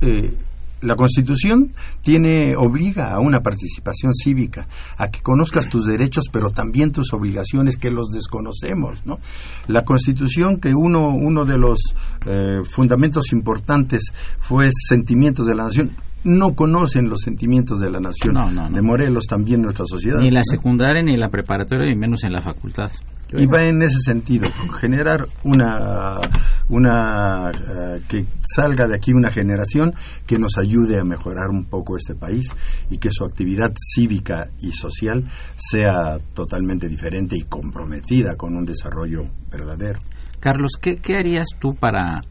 [0.00, 0.34] Eh,
[0.80, 1.70] la Constitución
[2.02, 7.76] tiene obliga a una participación cívica, a que conozcas tus derechos, pero también tus obligaciones
[7.76, 9.20] que los desconocemos, ¿no?
[9.68, 11.78] La Constitución que uno uno de los
[12.26, 15.92] eh, fundamentos importantes fue sentimientos de la nación
[16.24, 18.36] no conocen los sentimientos de la nación
[18.72, 22.40] de Morelos también nuestra sociedad ni la secundaria ni la preparatoria y menos en la
[22.40, 22.92] facultad
[23.32, 26.20] y va en ese sentido, generar una,
[26.68, 29.94] una eh, que salga de aquí una generación
[30.26, 32.48] que nos ayude a mejorar un poco este país
[32.90, 35.24] y que su actividad cívica y social
[35.56, 39.98] sea totalmente diferente y comprometida con un desarrollo verdadero.
[40.40, 42.22] Carlos, ¿qué, qué harías tú para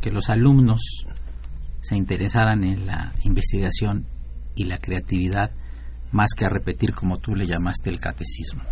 [0.00, 1.06] que los alumnos
[1.80, 4.06] se interesaran en la investigación
[4.54, 5.50] y la creatividad
[6.12, 8.62] más que a repetir como tú le llamaste el catecismo?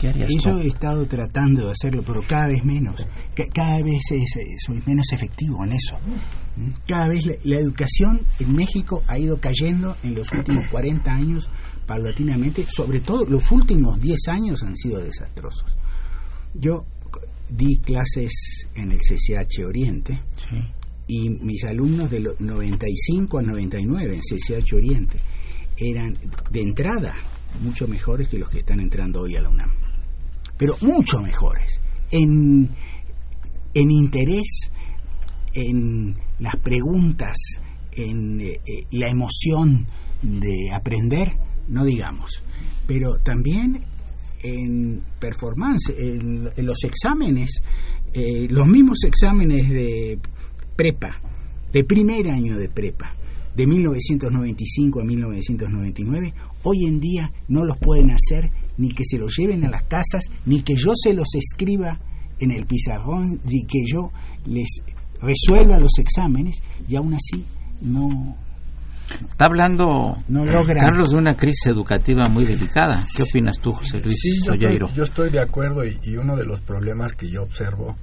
[0.00, 3.06] Yo he estado tratando de hacerlo, pero cada vez menos.
[3.52, 4.00] Cada vez
[4.64, 5.98] soy menos efectivo en eso.
[6.56, 6.70] ¿Mm?
[6.86, 11.50] Cada vez la, educación en México ha ido cayendo en los últimos 40 años
[11.86, 12.66] paulatinamente.
[12.66, 15.76] Sobre todo los últimos 10 años han sido desastrosos.
[16.54, 16.84] Yo
[17.48, 20.18] di clases en el CCH Oriente
[21.08, 25.18] y mis alumnos de los 95 a 99 en CCH Oriente
[25.76, 26.16] eran
[26.50, 27.14] de entrada
[27.62, 29.79] mucho mejores que los que están entrando hoy a la UNAM
[30.60, 31.80] pero mucho mejores,
[32.10, 32.68] en,
[33.72, 34.70] en interés,
[35.54, 37.34] en las preguntas,
[37.92, 39.86] en eh, eh, la emoción
[40.20, 41.32] de aprender,
[41.68, 42.42] no digamos,
[42.86, 43.80] pero también
[44.42, 47.62] en performance, en, los exámenes,
[48.12, 50.18] eh, los mismos exámenes de
[50.76, 51.22] prepa,
[51.72, 53.14] de primer año de prepa,
[53.56, 56.34] de 1995 a 1999,
[56.64, 60.24] hoy en día no los pueden hacer ni que se los lleven a las casas,
[60.46, 61.98] ni que yo se los escriba
[62.38, 64.10] en el pizarrón, ni que yo
[64.46, 64.80] les
[65.20, 66.56] resuelva los exámenes,
[66.88, 67.44] y aún así
[67.82, 68.36] no...
[69.28, 70.44] Está hablando no
[70.78, 73.04] Carlos de una crisis educativa muy delicada.
[73.16, 76.44] ¿Qué opinas tú, José Luis sí, yo estoy, yo estoy, de acuerdo y, uno de
[76.44, 77.96] los problemas que yo observo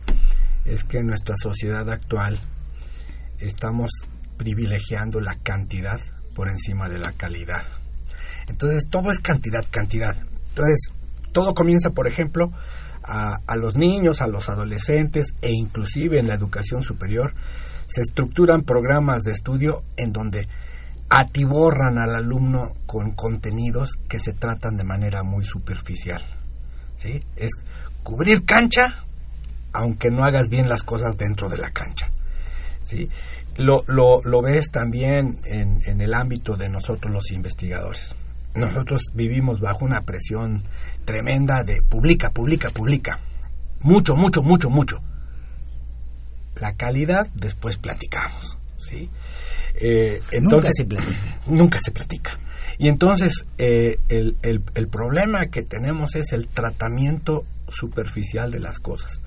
[0.65, 2.37] es que en nuestra sociedad actual
[3.39, 3.89] estamos
[4.35, 5.97] privilegiando la cantidad
[6.35, 7.63] por encima de la calidad.
[8.49, 10.17] Entonces todo es cantidad, cantidad.
[10.57, 10.91] Entonces
[11.33, 12.51] todo comienza, por ejemplo,
[13.03, 17.33] a, a, los niños, a los adolescentes e inclusive en la educación superior,
[17.87, 20.47] se estructuran programas de estudio en donde
[21.09, 26.21] atiborran al alumno con contenidos que se tratan de manera muy superficial.
[26.97, 27.23] ¿sí?
[27.35, 27.51] Es
[28.03, 29.03] cubrir cancha,
[29.73, 32.09] aunque no hagas bien las cosas dentro de la cancha.
[32.83, 33.07] ¿sí?
[33.57, 38.15] Lo, lo, lo ves también en, en el ámbito de nosotros los investigadores.
[38.57, 40.63] Nosotros vivimos bajo una presión
[41.05, 43.19] tremenda de publica, publica, publica.
[43.81, 44.97] Mucho, mucho, mucho, mucho.
[46.59, 48.57] La calidad después platicamos.
[48.79, 49.09] ¿sí?
[49.75, 51.39] Eh, entonces, nunca se platica.
[51.45, 52.31] Nunca se platica.
[52.79, 58.79] Y entonces eh, el, el, el, problema que tenemos es el tratamiento superficial de las
[58.79, 59.21] cosas.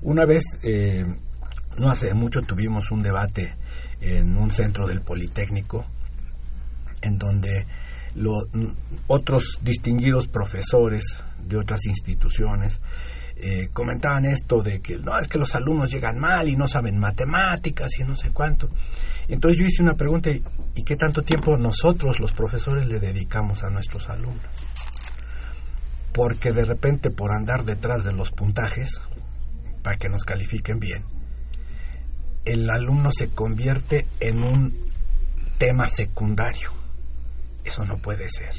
[0.00, 1.04] Una vez, eh,
[1.76, 3.54] no hace mucho, tuvimos un debate
[4.00, 5.84] en un centro del Politécnico
[7.02, 7.66] en donde
[8.20, 8.46] lo,
[9.06, 11.04] otros distinguidos profesores
[11.42, 12.80] de otras instituciones
[13.36, 16.98] eh, comentaban esto de que no es que los alumnos llegan mal y no saben
[16.98, 18.68] matemáticas y no sé cuánto.
[19.28, 23.70] Entonces yo hice una pregunta, ¿y qué tanto tiempo nosotros los profesores le dedicamos a
[23.70, 24.44] nuestros alumnos?
[26.12, 29.00] Porque de repente por andar detrás de los puntajes,
[29.82, 31.04] para que nos califiquen bien,
[32.44, 34.74] el alumno se convierte en un
[35.56, 36.79] tema secundario.
[37.70, 38.52] Eso no puede ser.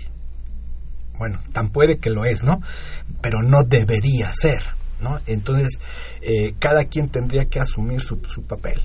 [1.18, 2.62] Bueno, tan puede que lo es, ¿no?
[3.22, 4.64] Pero no debería ser,
[5.02, 5.20] ¿no?
[5.28, 5.80] Entonces,
[6.22, 8.82] eh, cada quien tendría que asumir su, su papel.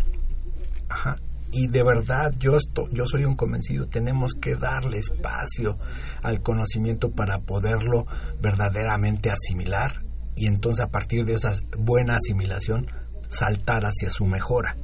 [0.89, 1.16] Ajá
[1.53, 5.79] y de verdad yo estoy, yo soy un convencido tenemos que darle espacio
[6.22, 8.05] al conocimiento para poderlo
[8.41, 10.03] verdaderamente asimilar
[10.35, 12.87] y entonces a partir de esa buena asimilación
[13.31, 14.77] saltar hacia su mejora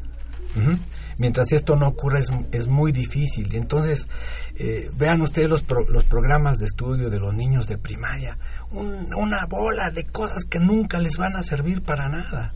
[1.18, 3.54] Mientras esto no ocurra es, es muy difícil.
[3.54, 4.06] Entonces,
[4.56, 8.36] eh, vean ustedes los, los programas de estudio de los niños de primaria,
[8.70, 12.54] una bola de cosas que nunca les van a servir para nada.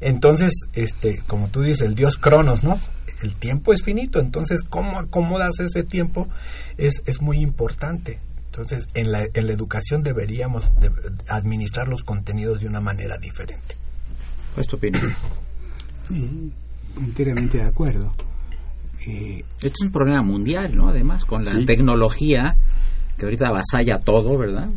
[0.00, 2.78] Entonces, este, como tú dices, el dios Cronos, ¿no?
[3.22, 6.28] El tiempo es finito, entonces cómo acomodas ese tiempo
[6.76, 8.18] es, es muy importante.
[8.46, 10.70] Entonces, en la, en la educación deberíamos
[11.28, 13.76] administrar los contenidos de una manera diferente.
[14.54, 15.14] ¿Cuál es tu opinión?
[16.96, 18.12] Enteramente de acuerdo.
[19.06, 20.88] Eh, Esto es un problema mundial, ¿no?
[20.88, 22.56] Además, con la tecnología
[23.16, 24.68] que ahorita avasalla todo, ¿verdad?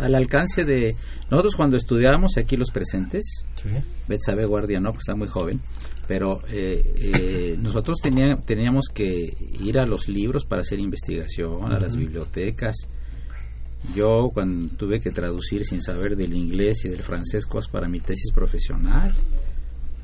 [0.00, 0.94] al alcance de...
[1.30, 3.70] Nosotros cuando estudiábamos aquí los presentes, sí.
[4.06, 4.90] Betsabe Guardia, ¿no?
[4.90, 5.60] Pues está muy joven,
[6.06, 11.96] pero eh, eh, nosotros teníamos que ir a los libros para hacer investigación, a las
[11.96, 12.76] bibliotecas.
[13.94, 18.00] Yo cuando tuve que traducir sin saber del inglés y del francés cosas para mi
[18.00, 19.12] tesis profesional,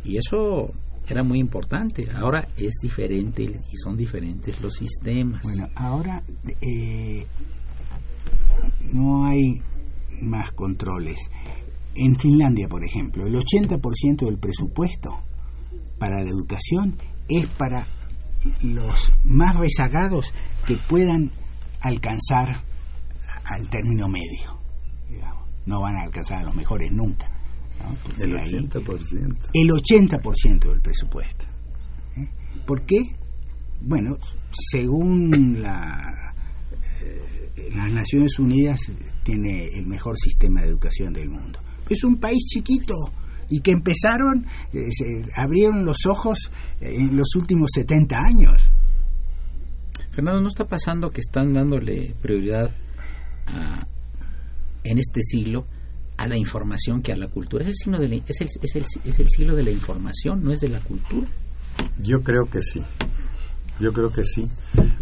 [0.05, 0.73] y eso
[1.09, 2.09] era muy importante.
[2.15, 5.43] Ahora es diferente y son diferentes los sistemas.
[5.43, 6.23] Bueno, ahora
[6.61, 7.27] eh,
[8.93, 9.61] no hay
[10.23, 11.31] más controles.
[11.95, 15.21] En Finlandia, por ejemplo, el 80% del presupuesto
[15.99, 16.97] para la educación
[17.29, 17.87] es para
[18.63, 20.33] los más rezagados
[20.67, 21.31] que puedan
[21.81, 22.61] alcanzar
[23.45, 24.59] al término medio.
[25.67, 27.34] No van a alcanzar a los mejores nunca.
[28.19, 29.37] El 80%.
[29.53, 31.45] El 80% del presupuesto.
[32.17, 32.29] ¿eh?
[32.67, 33.03] ¿Por qué?
[33.81, 34.19] Bueno,
[34.71, 36.35] según la,
[37.03, 38.81] eh, las Naciones Unidas
[39.23, 41.59] tiene el mejor sistema de educación del mundo.
[41.89, 42.95] Es un país chiquito
[43.51, 48.71] y que empezaron, eh, se abrieron los ojos en los últimos 70 años.
[50.11, 52.71] Fernando, ¿no está pasando que están dándole prioridad
[53.47, 53.87] a,
[54.85, 55.67] en este siglo
[56.17, 57.65] a la información que a la cultura.
[57.65, 60.61] Es el, signo es, el, es, el, es el siglo de la información, no es
[60.61, 61.27] de la cultura.
[62.01, 62.83] Yo creo que sí.
[63.81, 64.47] Yo creo que sí.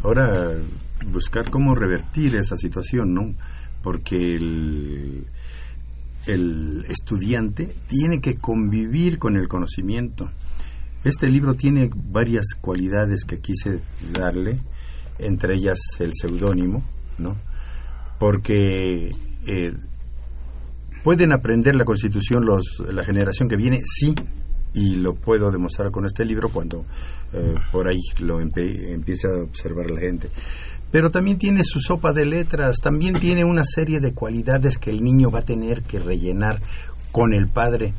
[0.02, 0.50] Ahora,
[1.06, 3.34] buscar cómo revertir esa situación, ¿no?
[3.82, 5.26] Porque el,
[6.26, 10.30] el estudiante tiene que convivir con el conocimiento.
[11.04, 13.80] Este libro tiene varias cualidades que quise
[14.12, 14.58] darle,
[15.18, 16.82] entre ellas el seudónimo,
[17.18, 17.36] ¿no?
[18.18, 19.10] Porque
[19.46, 19.72] eh,
[21.03, 23.80] ¿Pueden aprender la Constitución los, la generación que viene?
[23.84, 24.14] Sí,
[24.74, 26.84] y lo puedo demostrar con este libro cuando
[27.32, 30.28] eh, por ahí lo empiece a observar la gente.
[30.90, 35.03] Pero también tiene su sopa de letras, también tiene una serie de cualidades que el
[35.03, 36.61] niño va a tener que rellenar
[37.11, 37.94] con el padre,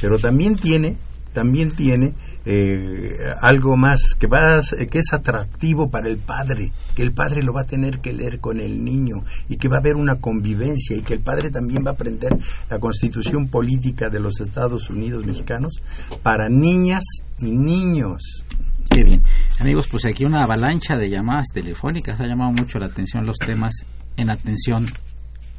[0.00, 0.96] pero también tiene,
[1.32, 2.14] también tiene
[2.46, 4.60] eh, algo más que, va,
[4.90, 8.40] que es atractivo para el padre, que el padre lo va a tener que leer
[8.40, 9.16] con el niño
[9.48, 12.36] y que va a haber una convivencia y que el padre también va a aprender
[12.68, 15.82] la constitución política de los Estados Unidos mexicanos
[16.22, 17.04] para niñas
[17.40, 18.44] y niños.
[18.88, 19.22] Qué bien.
[19.60, 23.86] Amigos, pues aquí una avalancha de llamadas telefónicas ha llamado mucho la atención los temas
[24.16, 24.86] en atención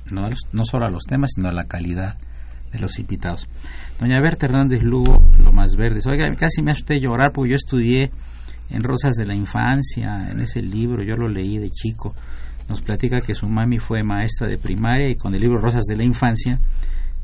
[0.10, 2.18] no, no solo a los temas, sino a la calidad
[2.72, 3.48] de los invitados.
[4.00, 6.06] Doña Berta Hernández Lugo, lo más verdes.
[6.08, 8.12] Oiga, casi me hace usted llorar porque yo estudié
[8.70, 12.16] en Rosas de la Infancia, en ese libro, yo lo leí de chico.
[12.70, 15.98] Nos platica que su mami fue maestra de primaria y con el libro Rosas de
[15.98, 16.60] la Infancia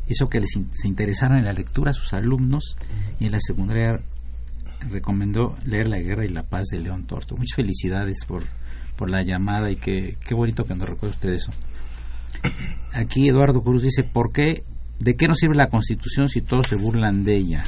[0.10, 2.76] hizo que les se interesaran en la lectura a sus alumnos
[3.20, 4.00] y en la secundaria
[4.90, 7.36] recomendó leer La Guerra y la Paz de León Torto.
[7.36, 8.44] Muchas felicidades por,
[8.96, 11.52] por la llamada y que, qué bonito que nos recuerde usted eso.
[12.94, 14.64] Aquí Eduardo Cruz dice, ¿por qué?
[15.00, 17.64] ¿De qué nos sirve la Constitución si todos se burlan de ella?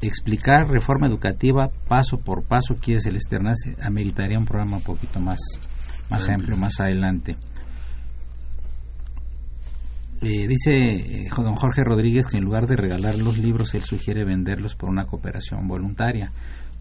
[0.00, 5.38] Explicar reforma educativa paso por paso, quiere el externarse, ameritaría un programa un poquito más,
[6.10, 7.36] más amplio, más adelante.
[10.22, 14.24] Eh, dice eh, don Jorge Rodríguez que en lugar de regalar los libros, él sugiere
[14.24, 16.32] venderlos por una cooperación voluntaria.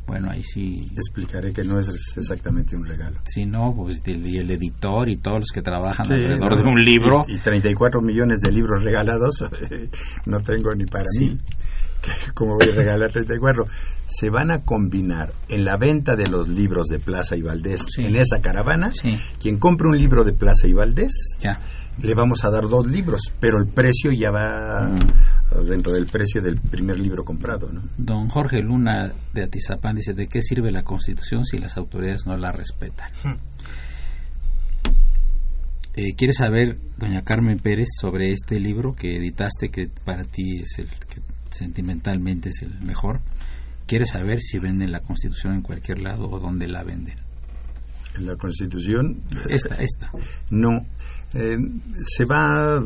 [0.07, 0.87] Bueno, ahí sí.
[0.95, 3.19] Explicaré que no es exactamente un regalo.
[3.25, 7.23] Sí, no, pues y el editor y todos los que trabajan alrededor de un libro.
[7.27, 9.43] Y, 34 millones de libros regalados,
[10.25, 11.37] no tengo ni para mí.
[12.35, 13.65] ¿Cómo voy a regalar 34?
[14.05, 18.15] Se van a combinar en la venta de los libros de Plaza y Valdés en
[18.15, 18.91] esa caravana.
[19.39, 21.37] Quien compre un libro de Plaza y Valdés.
[21.41, 21.59] Ya
[22.01, 24.89] le vamos a dar dos libros, pero el precio ya va
[25.67, 27.71] dentro del precio del primer libro comprado.
[27.71, 27.81] ¿no?
[27.97, 32.37] Don Jorge Luna de Atizapán dice, ¿de qué sirve la Constitución si las autoridades no
[32.37, 33.09] la respetan?
[33.23, 33.37] Hmm.
[35.97, 40.79] Eh, ¿Quiere saber, doña Carmen Pérez, sobre este libro que editaste, que para ti es
[40.79, 41.21] el que
[41.51, 43.21] sentimentalmente es el mejor?
[43.87, 47.17] ¿Quiere saber si venden la Constitución en cualquier lado o dónde la venden?
[48.17, 49.21] En la Constitución.
[49.47, 50.11] Esta, esta.
[50.49, 50.85] No,
[51.35, 51.57] eh,
[52.05, 52.81] se va,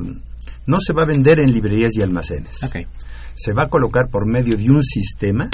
[0.65, 2.59] no se va a vender en librerías y almacenes.
[3.35, 5.49] Se va a colocar por medio de un sistema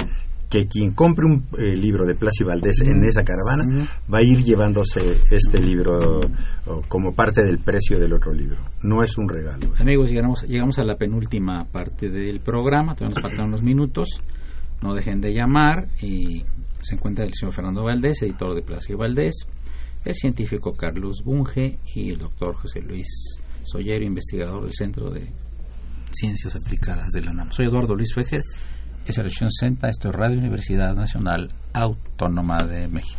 [0.48, 3.64] que quien compre un eh, libro de Plaza y Valdés en esa caravana
[4.12, 6.20] va a ir llevándose este libro
[6.88, 8.56] como parte del precio del otro libro.
[8.82, 9.72] No es un regalo.
[9.78, 14.08] Amigos, llegamos, llegamos a la penúltima parte del programa, todavía nos faltan unos minutos.
[14.82, 16.44] No dejen de llamar y
[16.82, 19.46] se encuentra el señor Fernando Valdés, editor de Plaza y Valdés
[20.06, 23.08] el científico Carlos Bunge y el doctor José Luis
[23.64, 25.28] Soyero, investigador del Centro de
[26.12, 27.50] Ciencias Aplicadas de la UNAM.
[27.52, 28.40] Soy Eduardo Luis Fejer,
[29.04, 33.18] es Elección Senta, esto es Radio Universidad Nacional Autónoma de México.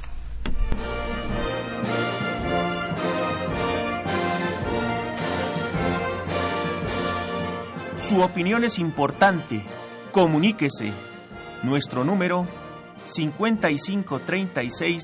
[8.08, 9.62] Su opinión es importante.
[10.14, 10.94] Comuníquese.
[11.64, 12.48] Nuestro número
[13.06, 15.04] 5536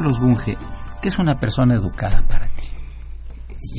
[0.00, 0.56] Carlos Bunge,
[1.02, 2.62] ¿qué es una persona educada para ti?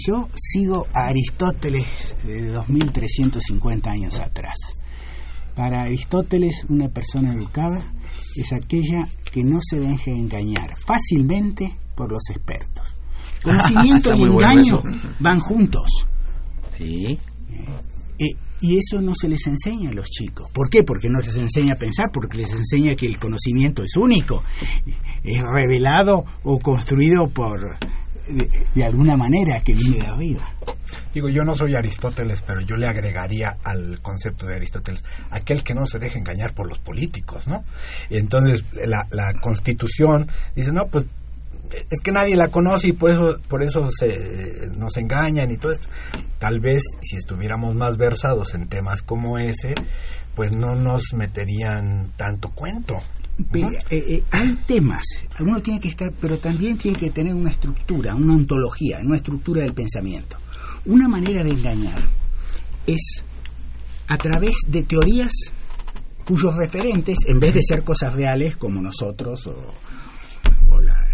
[0.06, 4.54] Yo sigo a Aristóteles de 2350 años atrás.
[5.56, 7.92] Para Aristóteles, una persona educada
[8.36, 12.86] es aquella que no se deje engañar fácilmente por los expertos.
[13.44, 14.84] Conocimiento y engaño
[15.18, 16.06] van juntos.
[16.78, 17.18] Sí.
[18.20, 20.50] Eh, y eso no se les enseña a los chicos.
[20.52, 20.84] ¿Por qué?
[20.84, 24.44] Porque no les enseña a pensar, porque les enseña que el conocimiento es único,
[25.24, 27.78] es revelado o construido por
[28.76, 30.48] de, alguna manera que viene de arriba.
[31.14, 35.74] Digo, yo no soy Aristóteles, pero yo le agregaría al concepto de Aristóteles aquel que
[35.74, 37.64] no se deje engañar por los políticos, ¿no?
[38.10, 41.06] Entonces, la, la Constitución dice, no, pues
[41.90, 45.72] es que nadie la conoce y por eso por eso se, nos engañan y todo
[45.72, 45.88] esto.
[46.40, 49.74] Tal vez si estuviéramos más versados en temas como ese,
[50.36, 53.02] pues no nos meterían tanto cuento.
[53.54, 55.04] Eh, eh, hay temas,
[55.40, 59.62] uno tiene que estar, pero también tiene que tener una estructura, una ontología, una estructura
[59.62, 60.38] del pensamiento.
[60.86, 62.02] Una manera de engañar
[62.86, 63.24] es
[64.08, 65.32] a través de teorías
[66.26, 71.11] cuyos referentes, en vez de ser cosas reales como nosotros o, la, eh,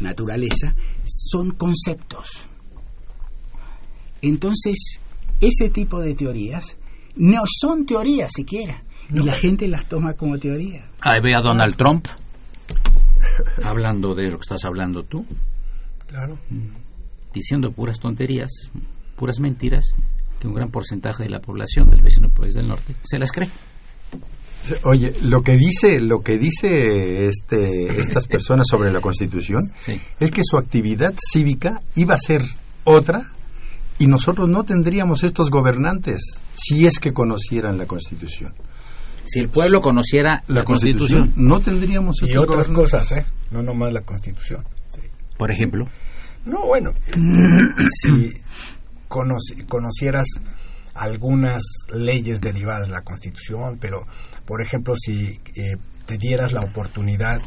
[0.00, 0.74] naturaleza,
[1.04, 2.46] son conceptos.
[4.20, 5.00] Entonces,
[5.40, 6.76] ese tipo de teorías
[7.16, 10.86] no son teorías siquiera, y la gente las toma como teoría.
[11.00, 12.06] Ahí ve a Donald Trump
[13.64, 15.24] hablando de lo que estás hablando tú.
[16.06, 16.38] Claro.
[17.32, 18.50] Diciendo puras tonterías,
[19.16, 19.84] puras mentiras,
[20.38, 23.48] que un gran porcentaje de la población del vecino país del norte se las cree.
[24.84, 29.72] Oye, lo que dice, lo que dice este, estas personas sobre la Constitución
[30.20, 32.42] es que su actividad cívica iba a ser
[32.84, 33.30] otra
[33.98, 36.20] y nosotros no tendríamos estos gobernantes
[36.54, 38.52] si es que conocieran la Constitución.
[39.24, 43.24] Si el pueblo conociera la, Constitución, no tendríamos y otras cosas, ¿eh?
[43.52, 44.64] No nomás la Constitución.
[45.36, 45.86] Por ejemplo.
[46.44, 46.92] No, bueno,
[48.02, 48.30] si
[49.08, 50.26] conocieras
[50.94, 51.62] algunas
[51.94, 54.06] leyes derivadas de la Constitución, pero
[54.46, 55.76] por ejemplo, si eh,
[56.06, 57.38] te dieras la oportunidad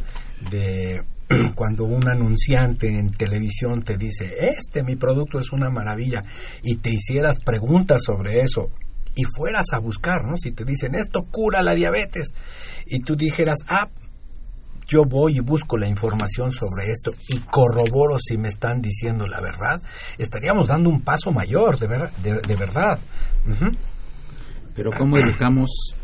[0.52, 1.02] de
[1.56, 6.22] cuando un anunciante en televisión te dice, este mi producto es una maravilla,
[6.62, 8.70] y te hicieras preguntas sobre eso
[9.16, 10.36] y fueras a buscar, ¿no?
[10.36, 12.34] Si te dicen, esto cura la diabetes,
[12.86, 13.88] y tú dijeras, ah,
[14.88, 19.42] yo voy y busco la información sobre esto y corroboro si me están diciendo la
[19.42, 19.82] verdad,
[20.20, 21.88] estaríamos dando un paso mayor, de,
[22.42, 23.00] de, verdad.
[24.76, 25.96] Pero ¿cómo educamos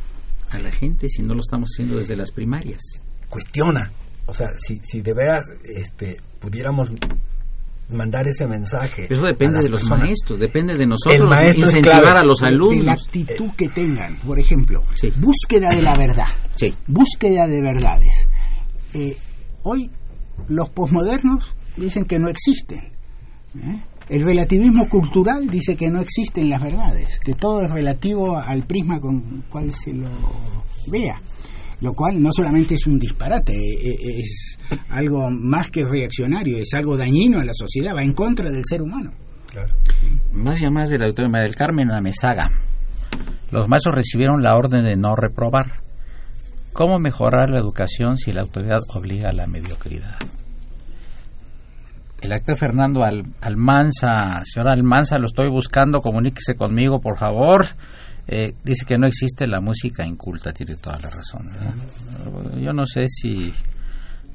[0.52, 2.82] a la gente si no lo estamos haciendo desde las primarias?
[3.30, 3.92] Cuestiona.
[4.28, 6.92] O sea, si, si de veras este, pudiéramos
[7.90, 9.08] mandar ese mensaje.
[9.10, 12.80] Eso depende de los maestros, depende de nosotros maestro incentivar a los alumnos.
[12.80, 14.82] De la actitud que tengan, por ejemplo,
[15.18, 16.28] búsqueda de la verdad,
[16.88, 18.28] búsqueda de verdades.
[18.94, 19.18] Eh,
[19.64, 19.90] hoy
[20.48, 22.92] los posmodernos dicen que no existen.
[23.60, 23.82] ¿eh?
[24.12, 29.00] El relativismo cultural dice que no existen las verdades, que todo es relativo al prisma
[29.00, 30.10] con cual se lo
[30.92, 31.18] vea
[31.80, 34.60] lo cual no solamente es un disparate, e, e, es
[34.90, 38.84] algo más que reaccionario, es algo dañino a la sociedad, va en contra del ser
[38.84, 39.12] humano.
[40.32, 42.52] Más llamadas de la doctora María del Carmen Amezaga.
[43.50, 45.72] Los maestros recibieron la orden de no reprobar.
[46.74, 50.20] ¿Cómo mejorar la educación si la autoridad obliga a la mediocridad?
[52.22, 57.66] El actor Fernando Almanza, señora Almanza, lo estoy buscando, comuníquese conmigo, por favor.
[58.28, 61.48] Eh, dice que no existe la música inculta, tiene toda la razón.
[62.62, 63.52] Yo no sé si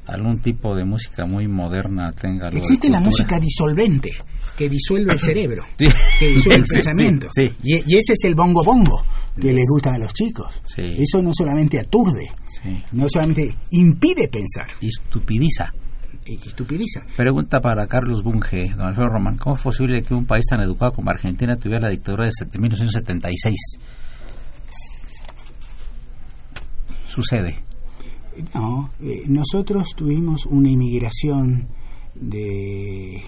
[0.09, 4.13] algún tipo de música muy moderna tenga Existe la música disolvente,
[4.59, 7.29] que disuelve el cerebro, que disuelve el pensamiento.
[7.63, 9.01] Y, ese es el bongo bongo
[9.41, 10.61] que les gusta a los chicos.
[10.77, 12.33] Eso no solamente aturde,
[12.93, 14.67] no solamente impide pensar.
[14.81, 15.73] Y estupidiza
[16.35, 17.05] estupidiza.
[17.17, 20.93] Pregunta para Carlos Bunge, don Alfredo Román, ¿cómo es posible que un país tan educado
[20.93, 23.55] como Argentina tuviera la dictadura de 1976?
[27.09, 27.63] Sucede.
[28.55, 31.69] No, eh, nosotros tuvimos una inmigración
[32.15, 33.23] de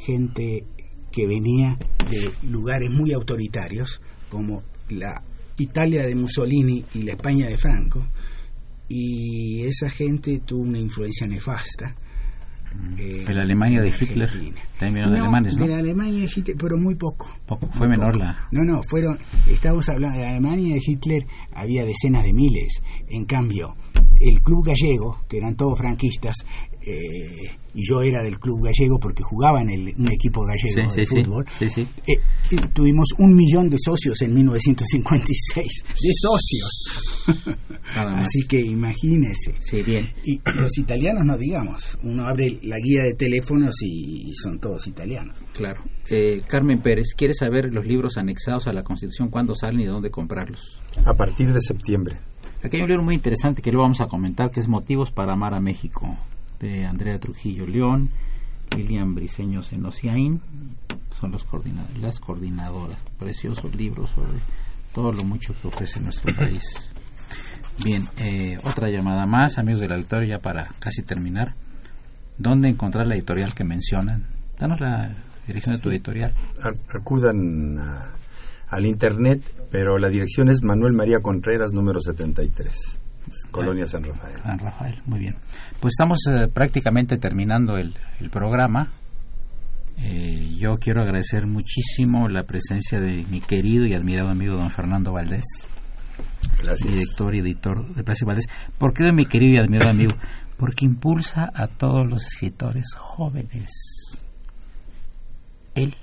[0.00, 0.64] gente
[1.12, 1.76] que venía
[2.10, 4.00] de lugares muy autoritarios,
[4.30, 5.22] como la
[5.58, 8.06] Italia de Mussolini y la España de Franco,
[8.88, 11.94] y esa gente tuvo una influencia nefasta
[12.98, 14.30] eh, de la Alemania de Hitler.
[14.78, 15.64] También de alemanes, ¿no?
[15.64, 17.28] De la Alemania de Hitler, pero muy poco.
[17.46, 18.48] Poco, fue menor la.
[18.50, 19.18] No, no, fueron.
[19.48, 21.22] Estamos hablando de la Alemania de Hitler,
[21.54, 22.82] había decenas de miles.
[23.08, 23.76] En cambio,
[24.20, 26.34] el club gallego, que eran todos franquistas,
[26.86, 31.06] eh, y yo era del club gallego porque jugaba en el, un equipo gallego de
[31.06, 31.46] fútbol.
[32.06, 37.56] Eh, tuvimos un millón de socios en 1956, de socios.
[37.94, 39.54] Así que imagínese.
[39.60, 40.08] Sí, bien.
[40.24, 45.36] Y los italianos no digamos, uno abre la guía de teléfonos y son todos italianos.
[45.54, 45.82] Claro.
[46.08, 50.10] Eh, Carmen Pérez, ¿quiere saber los libros anexados a la Constitución cuándo salen y dónde
[50.10, 50.80] comprarlos?
[51.04, 52.16] A partir de septiembre.
[52.62, 55.34] Aquí hay un libro muy interesante que lo vamos a comentar, que es Motivos para
[55.34, 56.16] amar a México
[56.60, 58.08] de Andrea Trujillo León,
[58.76, 60.40] Lilian Briseño Senociain,
[61.20, 61.46] son los
[62.00, 62.98] las coordinadoras.
[63.18, 64.38] Preciosos libros sobre
[64.94, 66.62] todo lo mucho que ofrece nuestro país.
[67.82, 71.54] Bien, eh, otra llamada más, amigos de la auditorio, ya para casi terminar.
[72.38, 74.24] ¿Dónde encontrar la editorial que mencionan?
[74.58, 75.10] Danos la,
[75.46, 76.32] dirección de tu editorial.
[76.94, 77.78] Acudan
[78.68, 83.00] al internet, pero la dirección es Manuel María Contreras, número 73.
[83.50, 84.36] Colonia San Rafael.
[84.42, 85.36] San Rafael, muy bien.
[85.80, 87.94] Pues estamos eh, prácticamente terminando el,
[88.30, 88.90] programa.
[89.98, 95.12] Eh, yo quiero agradecer muchísimo la presencia de mi querido y admirado amigo don Fernando
[95.12, 95.68] Valdés,
[96.62, 96.88] Gracias.
[96.88, 98.46] director y editor de Plaza Valdés.
[98.78, 100.16] ¿Por qué de mi querido y admirado amigo?
[100.56, 103.70] Porque impulsa a todos los escritores jóvenes.
[105.74, 105.94] Él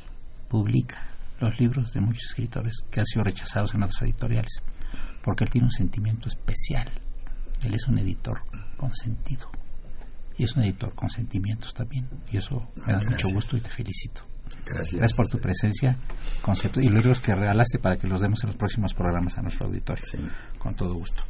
[0.49, 1.01] publica
[1.39, 4.61] los libros de muchos escritores que han sido rechazados en otras editoriales,
[5.23, 6.89] porque él tiene un sentimiento especial
[7.63, 8.41] él es un editor
[8.77, 9.49] con sentido.
[10.37, 12.07] Y es un editor con sentimientos también.
[12.31, 14.23] Y eso me da mucho gusto y te felicito.
[14.65, 14.95] Gracias.
[14.95, 15.97] Gracias por tu presencia
[16.41, 19.41] concepto, y los libros que regalaste para que los demos en los próximos programas a
[19.41, 20.03] nuestro auditorio.
[20.05, 20.17] Sí.
[20.57, 21.23] Con todo gusto.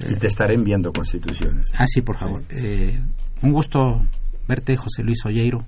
[0.00, 1.72] Y te estaré enviando constituciones.
[1.76, 2.42] Ah, sí, por favor.
[2.48, 3.00] Eh,
[3.42, 4.06] un gusto
[4.48, 5.64] verte, José Luis Olleiro,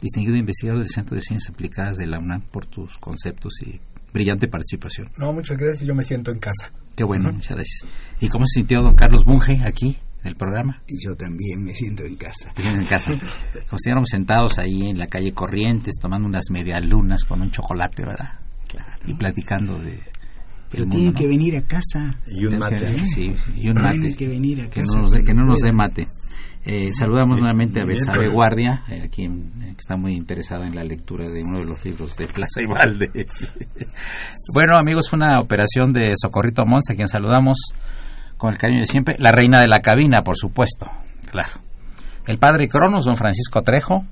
[0.00, 3.80] distinguido investigador del Centro de Ciencias Aplicadas de la UNAM, por tus conceptos y
[4.12, 5.10] brillante participación.
[5.18, 5.86] No, muchas gracias.
[5.86, 6.70] Yo me siento en casa.
[6.96, 7.84] Qué bueno, muchas gracias.
[8.20, 10.80] ¿Y cómo se sintió don Carlos Bunge aquí en el programa?
[10.88, 12.50] Yo también me siento en casa.
[12.56, 13.10] en casa.
[13.12, 18.04] Como si estuviéramos sentados ahí en la calle Corrientes tomando unas medialunas con un chocolate,
[18.04, 18.40] ¿verdad?
[18.68, 18.92] Claro.
[19.06, 20.00] Y platicando de...
[20.70, 22.18] Pero tienen que venir a casa.
[22.26, 23.06] Y un mate.
[23.06, 23.98] sí, y un mate.
[23.98, 24.80] Tienen que venir a casa.
[24.80, 26.08] Que no nos dé, que no nos dé mate.
[26.66, 30.82] Eh, saludamos nuevamente a Besabe Guardia, eh, a quien eh, está muy interesada en la
[30.82, 33.52] lectura de uno de los libros de Plaza y Valdés.
[34.54, 37.58] bueno, amigos, fue una operación de Socorrito Mons, a quien saludamos
[38.36, 39.16] con el cariño de siempre.
[39.18, 40.90] La reina de la cabina, por supuesto,
[41.30, 41.52] claro.
[42.26, 44.04] El padre Cronos, don Francisco Trejo,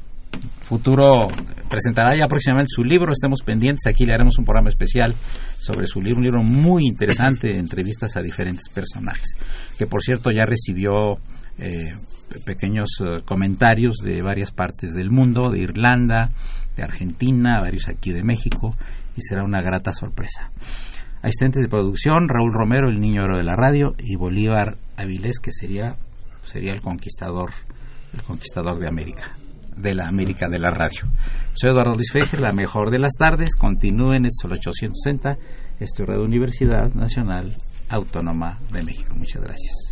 [0.64, 1.29] futuro
[1.68, 5.14] presentará ya próximamente su libro, estemos pendientes, aquí le haremos un programa especial
[5.59, 9.37] sobre su libro, un libro muy interesante, entrevistas a diferentes personajes,
[9.79, 11.18] que por cierto ya recibió
[11.59, 11.95] eh,
[12.45, 16.31] pequeños eh, comentarios de varias partes del mundo, de Irlanda,
[16.77, 18.77] de Argentina, varios aquí de México,
[19.16, 20.51] y será una grata sorpresa.
[21.23, 25.53] Asistentes de producción, Raúl Romero, el niño oro de la radio, y Bolívar Avilés, que
[25.53, 25.95] sería,
[26.45, 27.51] sería el conquistador,
[28.12, 29.37] el conquistador de América,
[29.77, 31.03] de la América de la radio.
[31.55, 35.37] Soy Eduardo Luis Fejer, la mejor de las tardes, continúen en el 860,
[35.79, 37.55] esto es Universidad Nacional
[37.89, 39.14] Autónoma de México.
[39.14, 39.91] Muchas gracias.